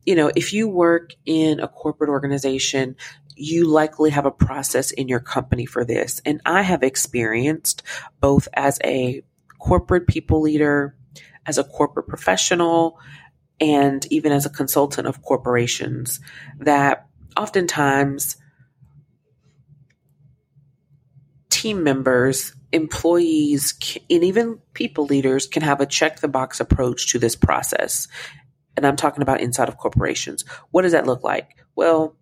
[0.07, 2.95] you know, if you work in a corporate organization,
[3.35, 6.19] you likely have a process in your company for this.
[6.25, 7.83] And I have experienced
[8.21, 9.21] both as a
[9.59, 10.95] corporate people leader,
[11.45, 12.99] as a corporate professional,
[13.59, 16.19] and even as a consultant of corporations
[16.59, 18.37] that oftentimes
[21.49, 23.73] team members, employees,
[24.09, 28.07] and even people leaders can have a check the box approach to this process.
[28.75, 30.45] And I'm talking about inside of corporations.
[30.69, 31.57] What does that look like?
[31.75, 32.15] Well,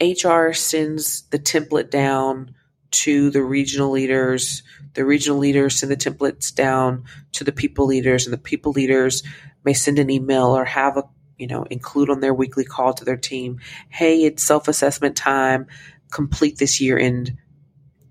[0.00, 2.54] HR sends the template down
[2.92, 4.62] to the regional leaders.
[4.94, 9.22] The regional leaders send the templates down to the people leaders, and the people leaders
[9.64, 11.04] may send an email or have a
[11.38, 13.60] you know include on their weekly call to their team.
[13.88, 15.66] Hey, it's self assessment time.
[16.10, 17.36] Complete this year end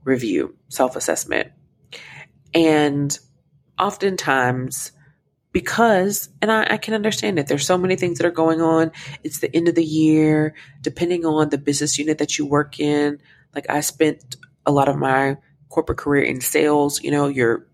[0.03, 1.51] review, self assessment,
[2.53, 3.17] and
[3.79, 4.91] oftentimes
[5.53, 8.91] because, and I, I, can understand it, there's so many things that are going on.
[9.23, 13.19] It's the end of the year, depending on the business unit that you work in.
[13.53, 15.37] Like I spent a lot of my
[15.67, 17.67] corporate career in sales, you know, you're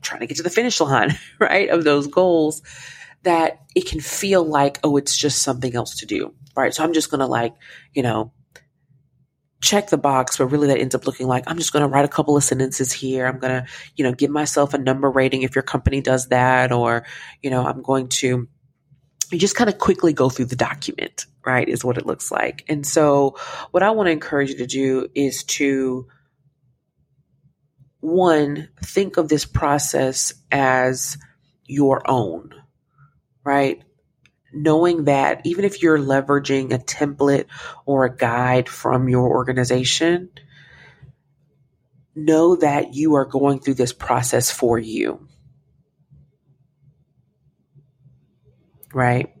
[0.00, 2.62] trying to get to the finish line, right, of those goals
[3.22, 6.74] that it can feel like, oh, it's just something else to do, right?
[6.74, 7.54] So I'm just going to like,
[7.94, 8.32] you know,
[9.60, 12.04] check the box, but really that ends up looking like I'm just going to write
[12.04, 13.26] a couple of sentences here.
[13.26, 16.72] I'm going to, you know, give myself a number rating if your company does that,
[16.72, 17.04] or,
[17.42, 18.48] you know, I'm going to
[19.32, 21.68] you just kind of quickly go through the document, right?
[21.68, 22.64] Is what it looks like.
[22.68, 23.36] And so,
[23.70, 26.06] what I want to encourage you to do is to
[28.00, 31.16] one, think of this process as
[31.66, 32.52] your own,
[33.44, 33.82] right?
[34.52, 37.46] knowing that even if you're leveraging a template
[37.86, 40.28] or a guide from your organization,
[42.14, 45.26] know that you are going through this process for you.
[48.92, 49.34] Right?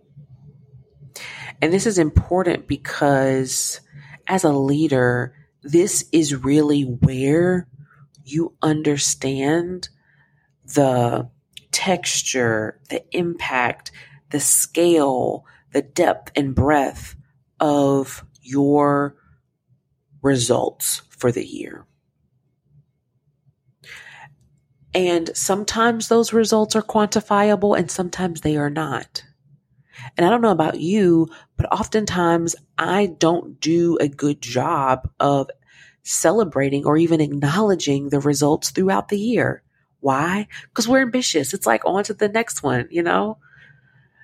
[1.60, 3.80] And this is important because
[4.26, 7.68] as a leader, this is really where
[8.24, 9.90] you understand
[10.74, 11.28] the
[11.72, 13.90] texture, the impact,
[14.30, 17.16] the scale, the depth and breadth
[17.60, 19.16] of your
[20.22, 21.86] results for the year.
[24.94, 29.24] And sometimes those results are quantifiable and sometimes they are not.
[30.16, 35.48] And I don't know about you, but oftentimes I don't do a good job of
[36.02, 39.62] celebrating or even acknowledging the results throughout the year.
[40.02, 40.48] Why?
[40.68, 41.54] Because we're ambitious.
[41.54, 43.38] It's like on to the next one, you know?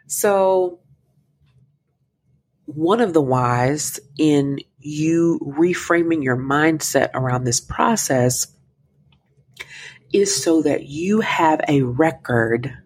[0.09, 0.81] So,
[2.67, 8.49] one of the whys in you reframing your mindset around this process
[10.13, 12.77] is so that you have a record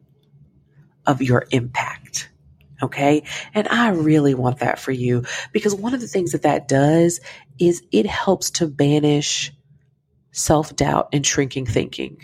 [1.06, 2.28] of your impact.
[2.82, 3.22] Okay.
[3.54, 7.20] And I really want that for you because one of the things that that does
[7.58, 9.52] is it helps to banish
[10.32, 12.18] self doubt and shrinking thinking.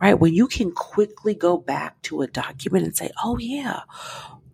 [0.00, 0.18] Right.
[0.18, 3.80] When you can quickly go back to a document and say, Oh yeah,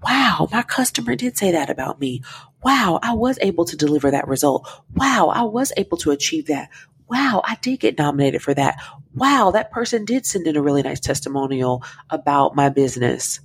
[0.02, 2.22] wow, my customer did say that about me.
[2.62, 4.68] Wow, I was able to deliver that result.
[4.94, 6.70] Wow, I was able to achieve that.
[7.08, 8.82] Wow, I did get nominated for that.
[9.14, 13.40] Wow, that person did send in a really nice testimonial about my business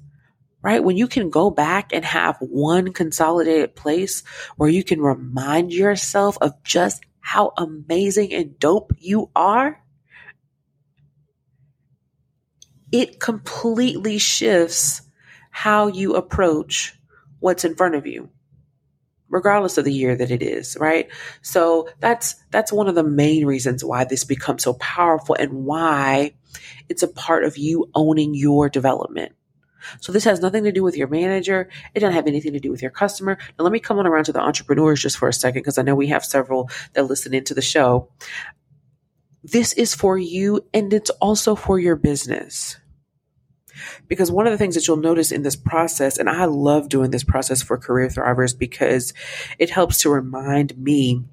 [0.64, 0.84] right?
[0.84, 4.24] When you can go back and have one consolidated place
[4.58, 9.82] where you can remind yourself of just how amazing and dope you are,
[12.92, 15.02] it completely shifts
[15.50, 16.94] how you approach
[17.40, 18.30] what's in front of you
[19.30, 21.10] regardless of the year that it is right
[21.42, 26.34] so that's that's one of the main reasons why this becomes so powerful and why
[26.90, 29.34] it's a part of you owning your development
[30.00, 31.70] so this has nothing to do with your manager.
[31.94, 33.38] It doesn't have anything to do with your customer.
[33.58, 35.84] Now let me come on around to the entrepreneurs just for a second because I
[35.84, 38.10] know we have several that listen into the show.
[39.44, 42.78] This is for you and it's also for your business.
[44.08, 47.12] Because one of the things that you'll notice in this process, and I love doing
[47.12, 49.14] this process for career thrivers because
[49.60, 51.24] it helps to remind me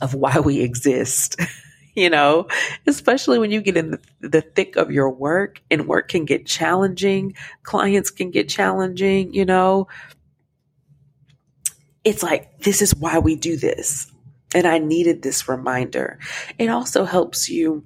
[0.00, 1.40] of why we exist.
[1.94, 2.48] you know,
[2.86, 6.46] especially when you get in the, the, thick of your work and work can get
[6.46, 9.88] challenging, clients can get challenging, you know.
[12.04, 14.10] It's like, this is why we do this.
[14.54, 16.18] And I needed this reminder.
[16.58, 17.84] It also helps you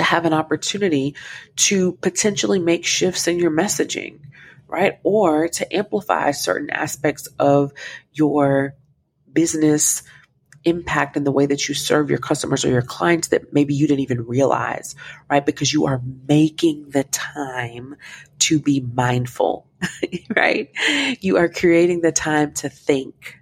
[0.00, 1.14] to have an opportunity
[1.56, 4.20] to potentially make shifts in your messaging,
[4.66, 4.98] right?
[5.02, 7.72] Or to amplify certain aspects of
[8.12, 8.74] your
[9.30, 10.02] business
[10.64, 13.86] impact and the way that you serve your customers or your clients that maybe you
[13.86, 14.94] didn't even realize,
[15.30, 15.44] right?
[15.44, 17.96] Because you are making the time
[18.40, 19.66] to be mindful,
[20.36, 20.70] right?
[21.20, 23.36] You are creating the time to think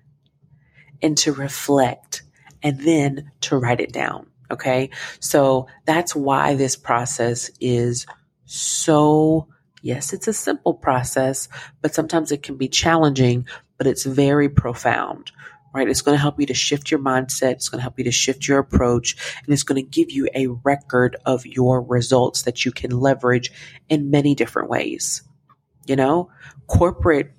[1.01, 2.23] and to reflect
[2.65, 4.27] and then to write it down.
[4.51, 4.91] Okay.
[5.21, 8.07] So that's why this process is
[8.47, 9.49] so,
[9.83, 11.49] yes, it's a simple process,
[11.83, 15.31] but sometimes it can be challenging, but it's very profound,
[15.75, 15.89] right?
[15.89, 17.53] It's going to help you to shift your mindset.
[17.53, 20.29] It's going to help you to shift your approach and it's going to give you
[20.35, 23.53] a record of your results that you can leverage
[23.91, 25.23] in many different ways.
[25.87, 26.31] You know,
[26.67, 27.33] corporate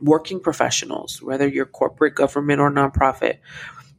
[0.00, 3.38] working professionals, whether you're corporate, government, or nonprofit,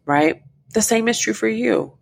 [0.06, 0.42] right?
[0.74, 1.98] The same is true for you.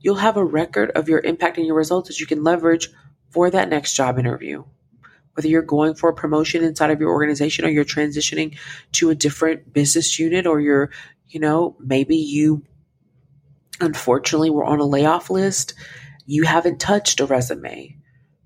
[0.00, 2.88] You'll have a record of your impact and your results that you can leverage
[3.30, 4.64] for that next job interview
[5.38, 8.58] whether you're going for a promotion inside of your organization or you're transitioning
[8.90, 10.90] to a different business unit or you're,
[11.28, 12.64] you know, maybe you
[13.80, 15.74] unfortunately were on a layoff list,
[16.26, 17.96] you haven't touched a resume,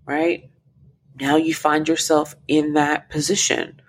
[0.05, 0.51] right?
[1.19, 3.81] Now you find yourself in that position.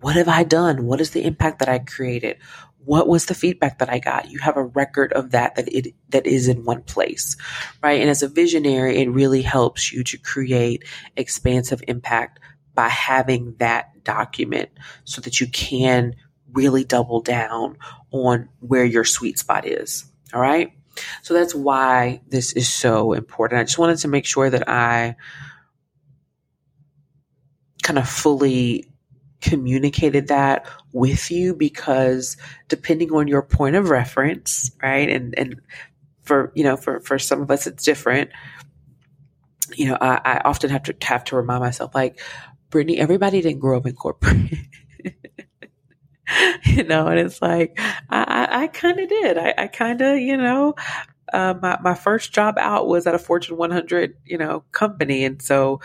[0.00, 0.84] What have I done?
[0.84, 2.38] What is the impact that I created?
[2.84, 4.30] What was the feedback that I got?
[4.30, 7.36] You have a record of that that it that is in one place,
[7.82, 8.00] right?
[8.00, 10.84] And as a visionary, it really helps you to create
[11.16, 12.40] expansive impact
[12.74, 14.70] by having that document
[15.04, 16.14] so that you can
[16.52, 17.76] really double down
[18.10, 20.04] on where your sweet spot is.
[20.34, 20.72] All right.
[21.22, 23.60] So that's why this is so important.
[23.60, 25.16] I just wanted to make sure that I
[27.82, 28.91] kind of fully
[29.42, 32.36] communicated that with you because
[32.68, 35.08] depending on your point of reference, right?
[35.08, 35.60] And, and
[36.22, 38.30] for, you know, for, for some of us, it's different.
[39.74, 42.20] You know, I, I often have to have to remind myself, like,
[42.70, 44.34] Brittany, everybody didn't grow up in corporate.
[46.64, 49.38] you know, and it's like, I, I, I kind of did.
[49.38, 50.74] I, I kind of, you know,
[51.32, 55.24] uh, my, my first job out was at a Fortune 100, you know, company.
[55.24, 55.80] And so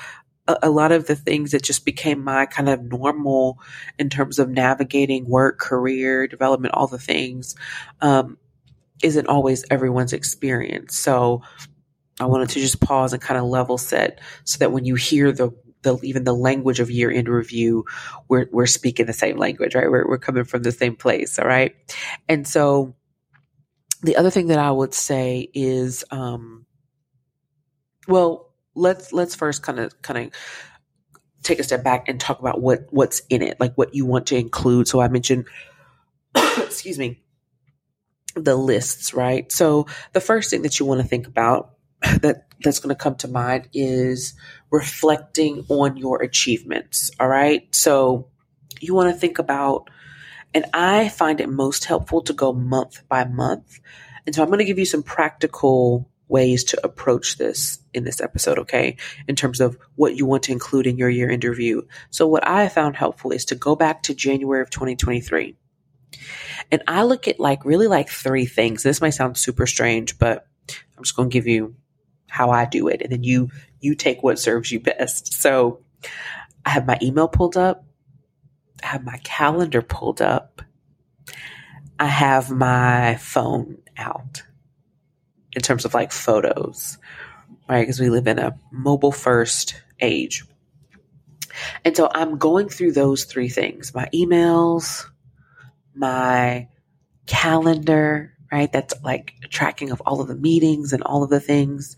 [0.48, 3.60] a, a lot of the things that just became my kind of normal
[4.00, 7.56] in terms of navigating work, career, development, all the things,
[8.02, 8.38] um,
[9.04, 10.98] isn't always everyone's experience.
[10.98, 11.42] So
[12.20, 15.32] I wanted to just pause and kind of level set so that when you hear
[15.32, 15.52] the
[15.84, 17.86] the even the language of year end review,
[18.28, 19.90] we're we're speaking the same language, right?
[19.90, 21.76] We're we're coming from the same place, all right.
[22.28, 22.96] And so,
[24.02, 26.66] the other thing that I would say is, um,
[28.08, 28.47] well,
[28.78, 30.34] let's let's first kind of kind of
[31.44, 34.28] take a step back and talk about what what's in it, like what you want
[34.28, 34.88] to include.
[34.88, 35.46] So I mentioned,
[36.36, 37.24] excuse me,
[38.36, 39.52] the lists, right?
[39.52, 41.74] So the first thing that you want to think about
[42.22, 44.34] that that's going to come to mind is
[44.72, 47.12] reflecting on your achievements.
[47.20, 47.74] All right.
[47.74, 48.30] So
[48.80, 49.90] you want to think about,
[50.54, 53.80] and I find it most helpful to go month by month.
[54.26, 58.22] And so I'm going to give you some practical ways to approach this in this
[58.22, 58.98] episode, okay?
[59.28, 61.84] In terms of what you want to include in your year interview.
[62.10, 65.56] So what I found helpful is to go back to January of 2023.
[66.72, 68.84] And I look at like really like three things.
[68.84, 70.48] This might sound super strange, but
[70.98, 71.76] I'm just going to give you
[72.28, 73.50] how I do it and then you
[73.80, 75.34] you take what serves you best.
[75.34, 75.80] So
[76.66, 77.86] I have my email pulled up.
[78.84, 80.62] I have my calendar pulled up.
[82.00, 84.44] I have my phone out
[85.58, 87.00] in terms of like photos,
[87.68, 87.82] right?
[87.82, 90.46] Because we live in a mobile first age.
[91.84, 95.08] And so I'm going through those three things my emails,
[95.96, 96.68] my
[97.26, 98.72] calendar, right?
[98.72, 101.98] That's like tracking of all of the meetings and all of the things.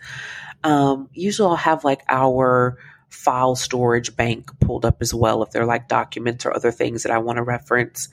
[0.63, 2.77] Um, usually I'll have like our
[3.09, 7.11] file storage bank pulled up as well if they're like documents or other things that
[7.11, 8.07] I want to reference.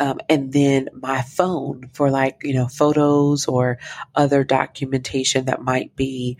[0.00, 3.78] Um, and then my phone for like, you know, photos or
[4.14, 6.38] other documentation that might be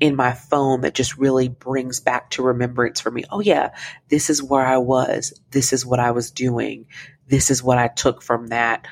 [0.00, 3.24] in my phone that just really brings back to remembrance for me.
[3.30, 3.74] Oh, yeah,
[4.08, 5.32] this is where I was.
[5.50, 6.86] This is what I was doing.
[7.28, 8.86] This is what I took from that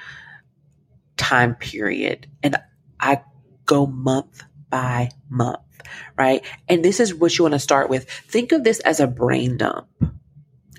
[1.16, 2.28] time period.
[2.42, 2.56] And
[3.00, 3.22] I
[3.64, 5.82] go month by month,
[6.16, 6.44] right?
[6.68, 8.08] And this is what you want to start with.
[8.08, 9.88] Think of this as a brain dump.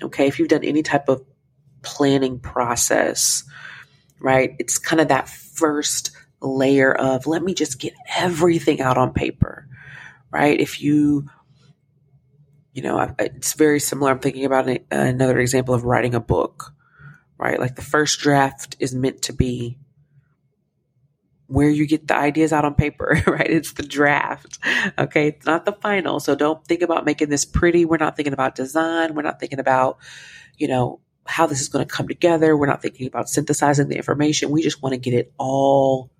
[0.02, 0.26] Okay.
[0.26, 1.22] If you've done any type of
[1.82, 3.44] planning process,
[4.20, 4.54] right?
[4.58, 9.68] It's kind of that first layer of let me just get everything out on paper,
[10.30, 10.58] right?
[10.58, 11.28] If you,
[12.72, 14.10] you know, it's very similar.
[14.10, 16.72] I'm thinking about another example of writing a book,
[17.38, 17.60] right?
[17.60, 19.78] Like the first draft is meant to be
[21.52, 23.50] where you get the ideas out on paper, right?
[23.50, 24.58] It's the draft.
[24.98, 25.28] Okay.
[25.28, 26.18] It's not the final.
[26.18, 27.84] So don't think about making this pretty.
[27.84, 29.14] We're not thinking about design.
[29.14, 29.98] We're not thinking about,
[30.56, 32.56] you know, how this is going to come together.
[32.56, 34.50] We're not thinking about synthesizing the information.
[34.50, 36.10] We just want to get it all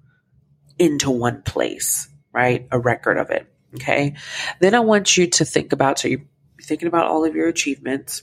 [0.79, 2.67] into one place, right?
[2.71, 3.47] A record of it.
[3.75, 4.15] Okay.
[4.61, 6.25] Then I want you to think about, so you're
[6.63, 8.23] thinking about all of your achievements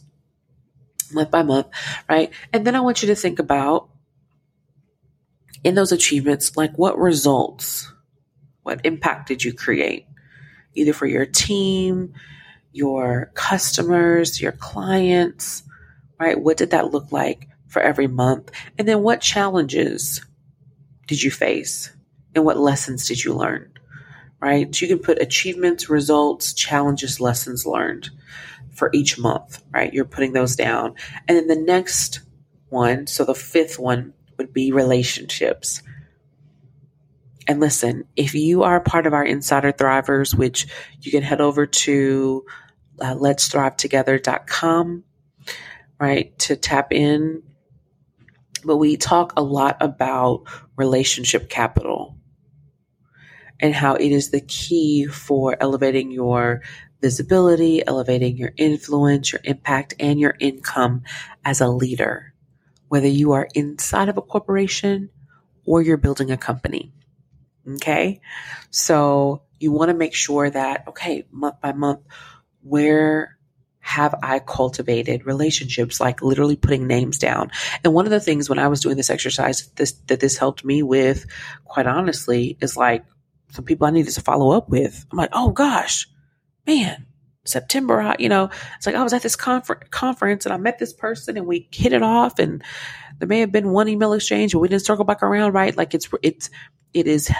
[1.11, 1.67] month by month,
[2.07, 2.31] right?
[2.53, 3.89] And then I want you to think about
[5.63, 7.91] in those achievements, like what results,
[8.63, 10.05] what impact did you create,
[10.75, 12.13] either for your team,
[12.71, 15.63] your customers, your clients,
[16.19, 16.39] right?
[16.39, 18.51] What did that look like for every month?
[18.77, 20.25] And then what challenges
[21.07, 21.91] did you face?
[22.35, 23.71] And what lessons did you learn?
[24.39, 24.73] Right?
[24.73, 28.09] So you can put achievements, results, challenges, lessons learned
[28.71, 29.93] for each month, right?
[29.93, 30.95] You're putting those down.
[31.27, 32.21] And then the next
[32.69, 35.81] one, so the fifth one would be relationships.
[37.47, 40.67] And listen, if you are part of our Insider Thrivers, which
[41.01, 42.45] you can head over to
[43.01, 45.03] uh, let's thrive together.com,
[46.07, 47.43] right, to tap in.
[48.63, 50.43] But we talk a lot about
[50.75, 52.17] relationship capital
[53.59, 56.61] and how it is the key for elevating your
[57.01, 61.03] visibility, elevating your influence, your impact, and your income
[61.45, 62.33] as a leader
[62.89, 65.09] whether you are inside of a corporation
[65.65, 66.91] or you're building a company.
[67.75, 68.19] Okay.
[68.71, 72.01] So you want to make sure that, okay, month by month,
[72.61, 73.37] where
[73.89, 77.49] have I cultivated relationships, like literally putting names down?
[77.83, 80.63] And one of the things when I was doing this exercise this, that this helped
[80.63, 81.25] me with,
[81.65, 83.03] quite honestly, is like
[83.49, 85.07] some people I needed to follow up with.
[85.11, 86.07] I'm like, oh gosh,
[86.67, 87.07] man,
[87.45, 90.93] September, you know, it's like I was at this confer- conference and I met this
[90.93, 92.63] person and we hit it off and
[93.17, 95.75] there may have been one email exchange but we didn't circle back around, right?
[95.75, 96.51] Like it's, it's,
[96.93, 97.31] it is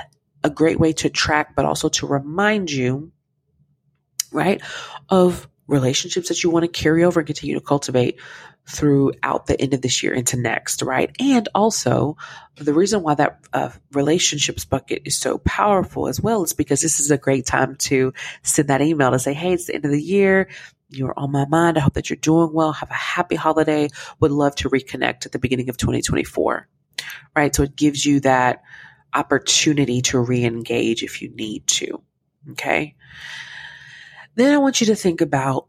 [0.43, 3.11] a great way to track, but also to remind you,
[4.31, 4.63] right,
[5.09, 8.19] of relationships that you want to carry over and continue to cultivate
[8.67, 11.15] throughout the end of this year into next, right?
[11.19, 12.17] And also,
[12.55, 16.99] the reason why that uh, relationships bucket is so powerful as well is because this
[16.99, 18.13] is a great time to
[18.43, 20.49] send that email to say, hey, it's the end of the year.
[20.89, 21.77] You're on my mind.
[21.77, 22.73] I hope that you're doing well.
[22.73, 23.89] Have a happy holiday.
[24.19, 26.67] Would love to reconnect at the beginning of 2024,
[27.35, 27.55] right?
[27.55, 28.63] So it gives you that
[29.13, 32.01] opportunity to re engage if you need to.
[32.51, 32.95] Okay.
[34.39, 35.67] Then I want you to think about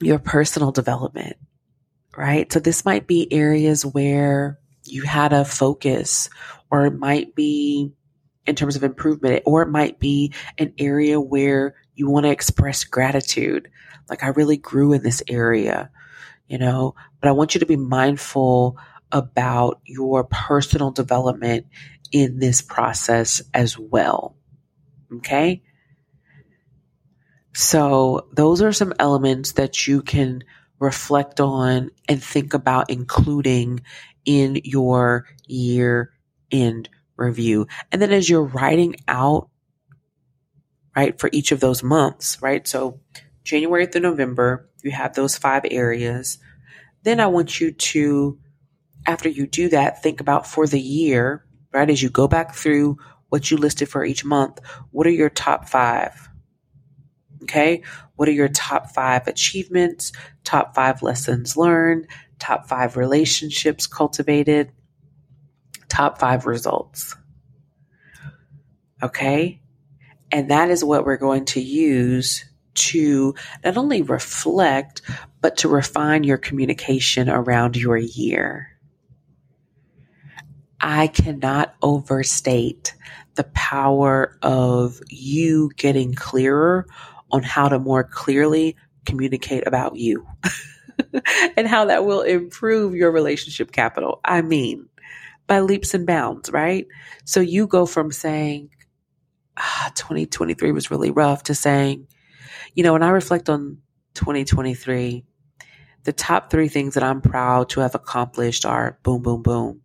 [0.00, 1.36] your personal development,
[2.16, 2.52] right?
[2.52, 6.28] So this might be areas where you had a focus
[6.70, 7.92] or it might be
[8.46, 12.84] in terms of improvement, or it might be an area where you want to express
[12.84, 13.68] gratitude.
[14.08, 15.90] Like I really grew in this area,
[16.46, 18.78] you know, but I want you to be mindful
[19.10, 21.66] about your personal development
[22.12, 24.36] in this process as well.
[25.16, 25.62] Okay.
[27.58, 30.44] So those are some elements that you can
[30.78, 33.80] reflect on and think about including
[34.26, 36.12] in your year
[36.52, 37.66] end review.
[37.90, 39.48] And then as you're writing out,
[40.94, 42.68] right, for each of those months, right?
[42.68, 43.00] So
[43.42, 46.36] January through November, you have those five areas.
[47.04, 48.38] Then I want you to,
[49.06, 51.88] after you do that, think about for the year, right?
[51.88, 52.98] As you go back through
[53.30, 56.25] what you listed for each month, what are your top five?
[57.42, 57.82] Okay.
[58.16, 60.12] What are your top five achievements,
[60.44, 62.06] top five lessons learned,
[62.38, 64.72] top five relationships cultivated,
[65.88, 67.16] top five results?
[69.02, 69.60] Okay.
[70.32, 73.34] And that is what we're going to use to
[73.64, 75.02] not only reflect,
[75.40, 78.68] but to refine your communication around your year.
[80.80, 82.94] I cannot overstate
[83.34, 86.86] the power of you getting clearer
[87.30, 90.26] on how to more clearly communicate about you
[91.56, 94.20] and how that will improve your relationship capital.
[94.24, 94.88] I mean,
[95.46, 96.86] by leaps and bounds, right?
[97.24, 98.70] So you go from saying,
[99.56, 102.06] ah, 2023 was really rough to saying,
[102.74, 103.78] you know, when I reflect on
[104.14, 105.24] 2023,
[106.04, 109.82] the top three things that I'm proud to have accomplished are boom, boom, boom.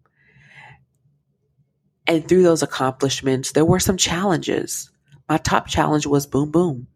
[2.07, 4.91] And through those accomplishments, there were some challenges.
[5.29, 6.87] My top challenge was boom, boom.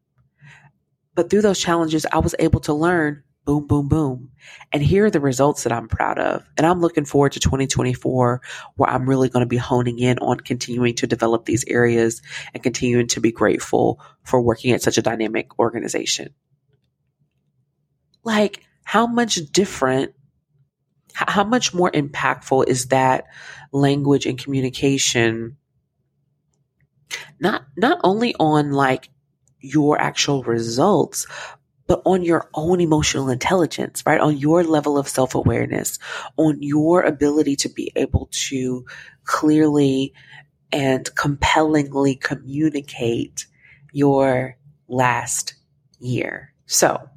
[1.16, 4.32] But through those challenges, I was able to learn boom, boom, boom.
[4.74, 6.44] And here are the results that I'm proud of.
[6.58, 8.42] And I'm looking forward to 2024
[8.76, 12.22] where I'm really going to be honing in on continuing to develop these areas
[12.54, 16.34] and continuing to be grateful for working at such a dynamic organization.
[18.24, 20.14] Like, how much different,
[21.14, 23.26] how much more impactful is that
[23.72, 25.58] language and communication?
[27.40, 29.10] Not, not only on like
[29.66, 31.26] your actual results,
[31.88, 34.20] but on your own emotional intelligence, right?
[34.20, 36.00] On your level of self awareness,
[36.38, 38.86] on your ability to be able to
[39.24, 40.14] clearly
[40.72, 43.46] and compellingly communicate
[43.92, 44.58] your
[44.88, 45.56] last
[46.00, 46.54] year.
[46.66, 47.10] So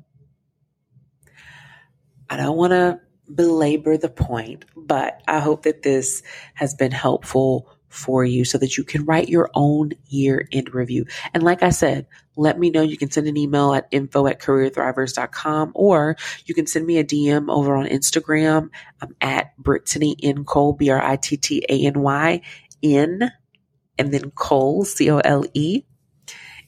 [2.30, 3.00] I don't want to
[3.34, 6.22] belabor the point, but I hope that this
[6.54, 11.06] has been helpful for you so that you can write your own year end review.
[11.34, 12.82] And like I said, let me know.
[12.82, 16.16] You can send an email at info at careerthrivers.com or
[16.46, 18.70] you can send me a DM over on Instagram.
[19.00, 20.44] I'm at Brittany N.
[20.44, 22.40] Cole, B R I T T A N Y
[22.82, 23.32] N,
[23.98, 25.82] and then Cole, C O L E.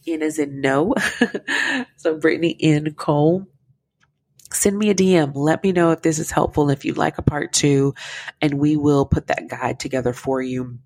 [0.06, 0.94] N is in no.
[1.96, 2.94] so Brittany N.
[2.94, 3.46] Cole
[4.52, 5.30] send me a DM.
[5.34, 7.94] Let me know if this is helpful, if you'd like a part two,
[8.40, 10.78] and we will put that guide together for you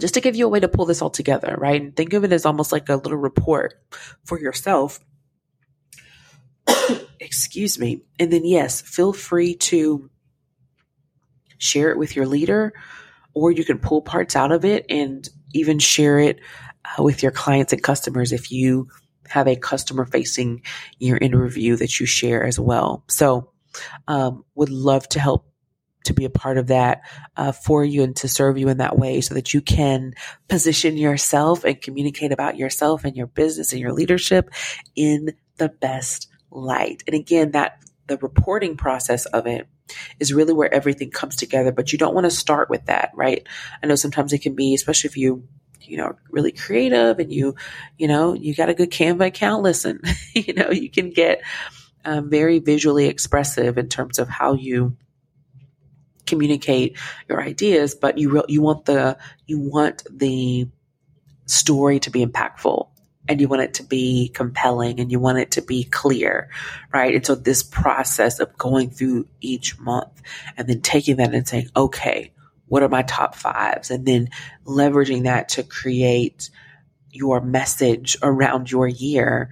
[0.00, 1.80] just to give you a way to pull this all together, right?
[1.80, 3.74] And think of it as almost like a little report
[4.24, 5.00] for yourself.
[7.20, 8.02] Excuse me.
[8.18, 10.10] And then, yes, feel free to
[11.58, 12.72] share it with your leader,
[13.34, 16.40] or you can pull parts out of it and even share it
[16.84, 18.88] uh, with your clients and customers if you
[19.28, 20.62] have a customer facing
[20.98, 23.04] year end review that you share as well.
[23.08, 23.50] So,
[24.06, 25.47] um, would love to help
[26.04, 27.02] to be a part of that
[27.36, 30.14] uh, for you and to serve you in that way so that you can
[30.48, 34.50] position yourself and communicate about yourself and your business and your leadership
[34.96, 37.02] in the best light.
[37.06, 39.68] And again, that the reporting process of it
[40.18, 43.46] is really where everything comes together, but you don't want to start with that, right?
[43.82, 45.46] I know sometimes it can be, especially if you
[45.80, 47.54] you know, really creative and you,
[47.96, 50.02] you know, you got a good Canva account, listen,
[50.34, 51.40] you know, you can get
[52.04, 54.96] um, very visually expressive in terms of how you
[56.28, 56.96] communicate
[57.28, 60.68] your ideas, but you re- you want the you want the
[61.46, 62.88] story to be impactful
[63.28, 66.48] and you want it to be compelling and you want it to be clear,
[66.92, 67.14] right?
[67.14, 70.22] And so this process of going through each month
[70.56, 72.32] and then taking that and saying, okay,
[72.66, 73.90] what are my top fives?
[73.90, 74.28] And then
[74.64, 76.50] leveraging that to create
[77.10, 79.50] your message around your year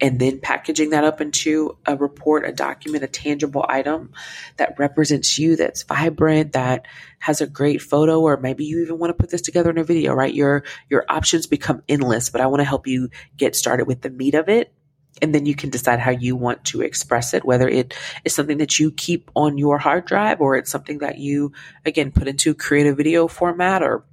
[0.00, 4.12] and then packaging that up into a report, a document, a tangible item
[4.56, 6.86] that represents you, that's vibrant, that
[7.18, 9.84] has a great photo, or maybe you even want to put this together in a
[9.84, 10.34] video, right?
[10.34, 14.10] Your, your options become endless, but I want to help you get started with the
[14.10, 14.72] meat of it
[15.20, 17.94] and then you can decide how you want to express it, whether it
[18.24, 21.52] is something that you keep on your hard drive or it's something that you,
[21.84, 24.04] again, put into creative video format or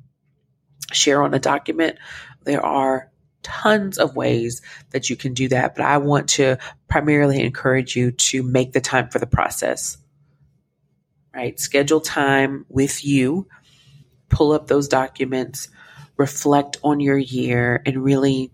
[0.92, 1.98] share on a document.
[2.44, 3.12] There are
[3.46, 8.12] tons of ways that you can do that, but I want to primarily encourage you
[8.12, 9.98] to make the time for the process.
[11.34, 11.60] Right?
[11.60, 13.48] Schedule time with you,
[14.30, 15.70] pull up those documents,
[16.18, 18.52] reflect on your year, and really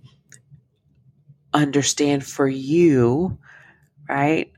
[1.53, 3.37] understand for you,
[4.09, 4.51] right?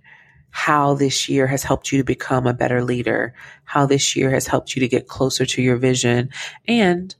[0.50, 4.48] How this year has helped you to become a better leader, how this year has
[4.48, 6.30] helped you to get closer to your vision,
[6.68, 7.16] and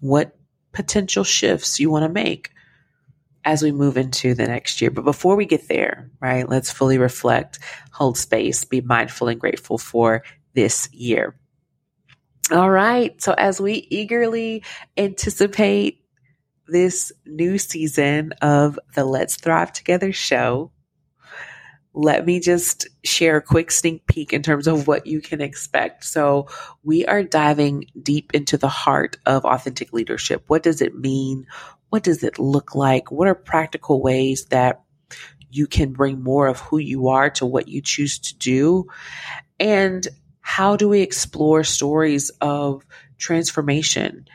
[0.00, 0.35] what
[0.76, 2.52] potential shifts you want to make
[3.46, 4.90] as we move into the next year.
[4.90, 7.58] But before we get there, right, let's fully reflect,
[7.92, 10.22] hold space, be mindful and grateful for
[10.52, 11.34] this year.
[12.52, 13.20] All right.
[13.22, 14.64] So as we eagerly
[14.98, 16.04] anticipate
[16.68, 20.72] this new season of the Let's Thrive Together show,
[21.96, 26.04] let me just share a quick sneak peek in terms of what you can expect.
[26.04, 26.46] So,
[26.84, 30.44] we are diving deep into the heart of authentic leadership.
[30.46, 31.46] What does it mean?
[31.88, 33.10] What does it look like?
[33.10, 34.82] What are practical ways that
[35.50, 38.88] you can bring more of who you are to what you choose to do?
[39.58, 40.06] And
[40.42, 42.84] how do we explore stories of
[43.16, 44.26] transformation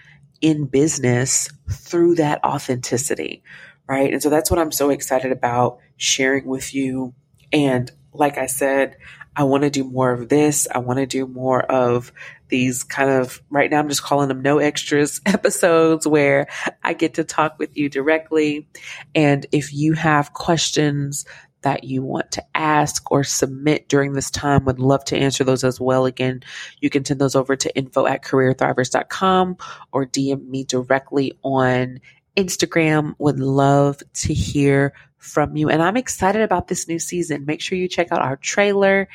[0.42, 3.44] in business through that authenticity?
[3.88, 4.12] Right.
[4.12, 7.14] And so that's what I'm so excited about sharing with you
[7.52, 8.98] and like I said,
[9.36, 10.68] I want to do more of this.
[10.74, 12.12] I want to do more of
[12.50, 16.48] these kind of, right now, I'm just calling them no extras episodes where
[16.84, 18.68] I get to talk with you directly.
[19.16, 21.26] And if you have questions
[21.62, 25.64] that you want to ask or submit during this time, would love to answer those
[25.64, 26.06] as well.
[26.06, 26.44] Again,
[26.80, 29.58] you can send those over to info at careerthrivers.com
[29.92, 32.00] or DM me directly on
[32.36, 33.14] Instagram.
[33.20, 35.70] Would love to hear from you.
[35.70, 37.46] And I'm excited about this new season.
[37.46, 39.08] Make sure you check out our trailer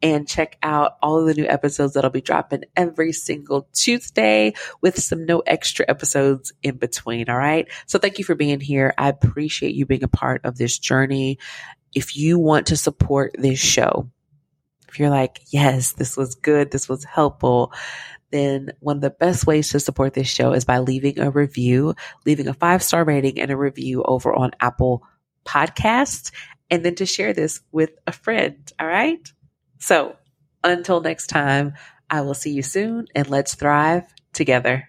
[0.00, 5.02] and check out all of the new episodes that'll be dropping every single Tuesday with
[5.02, 7.28] some no extra episodes in between.
[7.28, 7.66] All right.
[7.86, 8.94] So thank you for being here.
[8.96, 11.38] I appreciate you being a part of this journey.
[11.92, 14.08] If you want to support this show,
[14.88, 17.72] if you're like, yes, this was good, this was helpful,
[18.30, 21.94] then one of the best ways to support this show is by leaving a review,
[22.26, 25.02] leaving a five star rating and a review over on Apple
[25.44, 26.30] Podcasts,
[26.70, 28.70] and then to share this with a friend.
[28.78, 29.26] All right.
[29.78, 30.16] So
[30.62, 31.74] until next time,
[32.10, 34.87] I will see you soon and let's thrive together.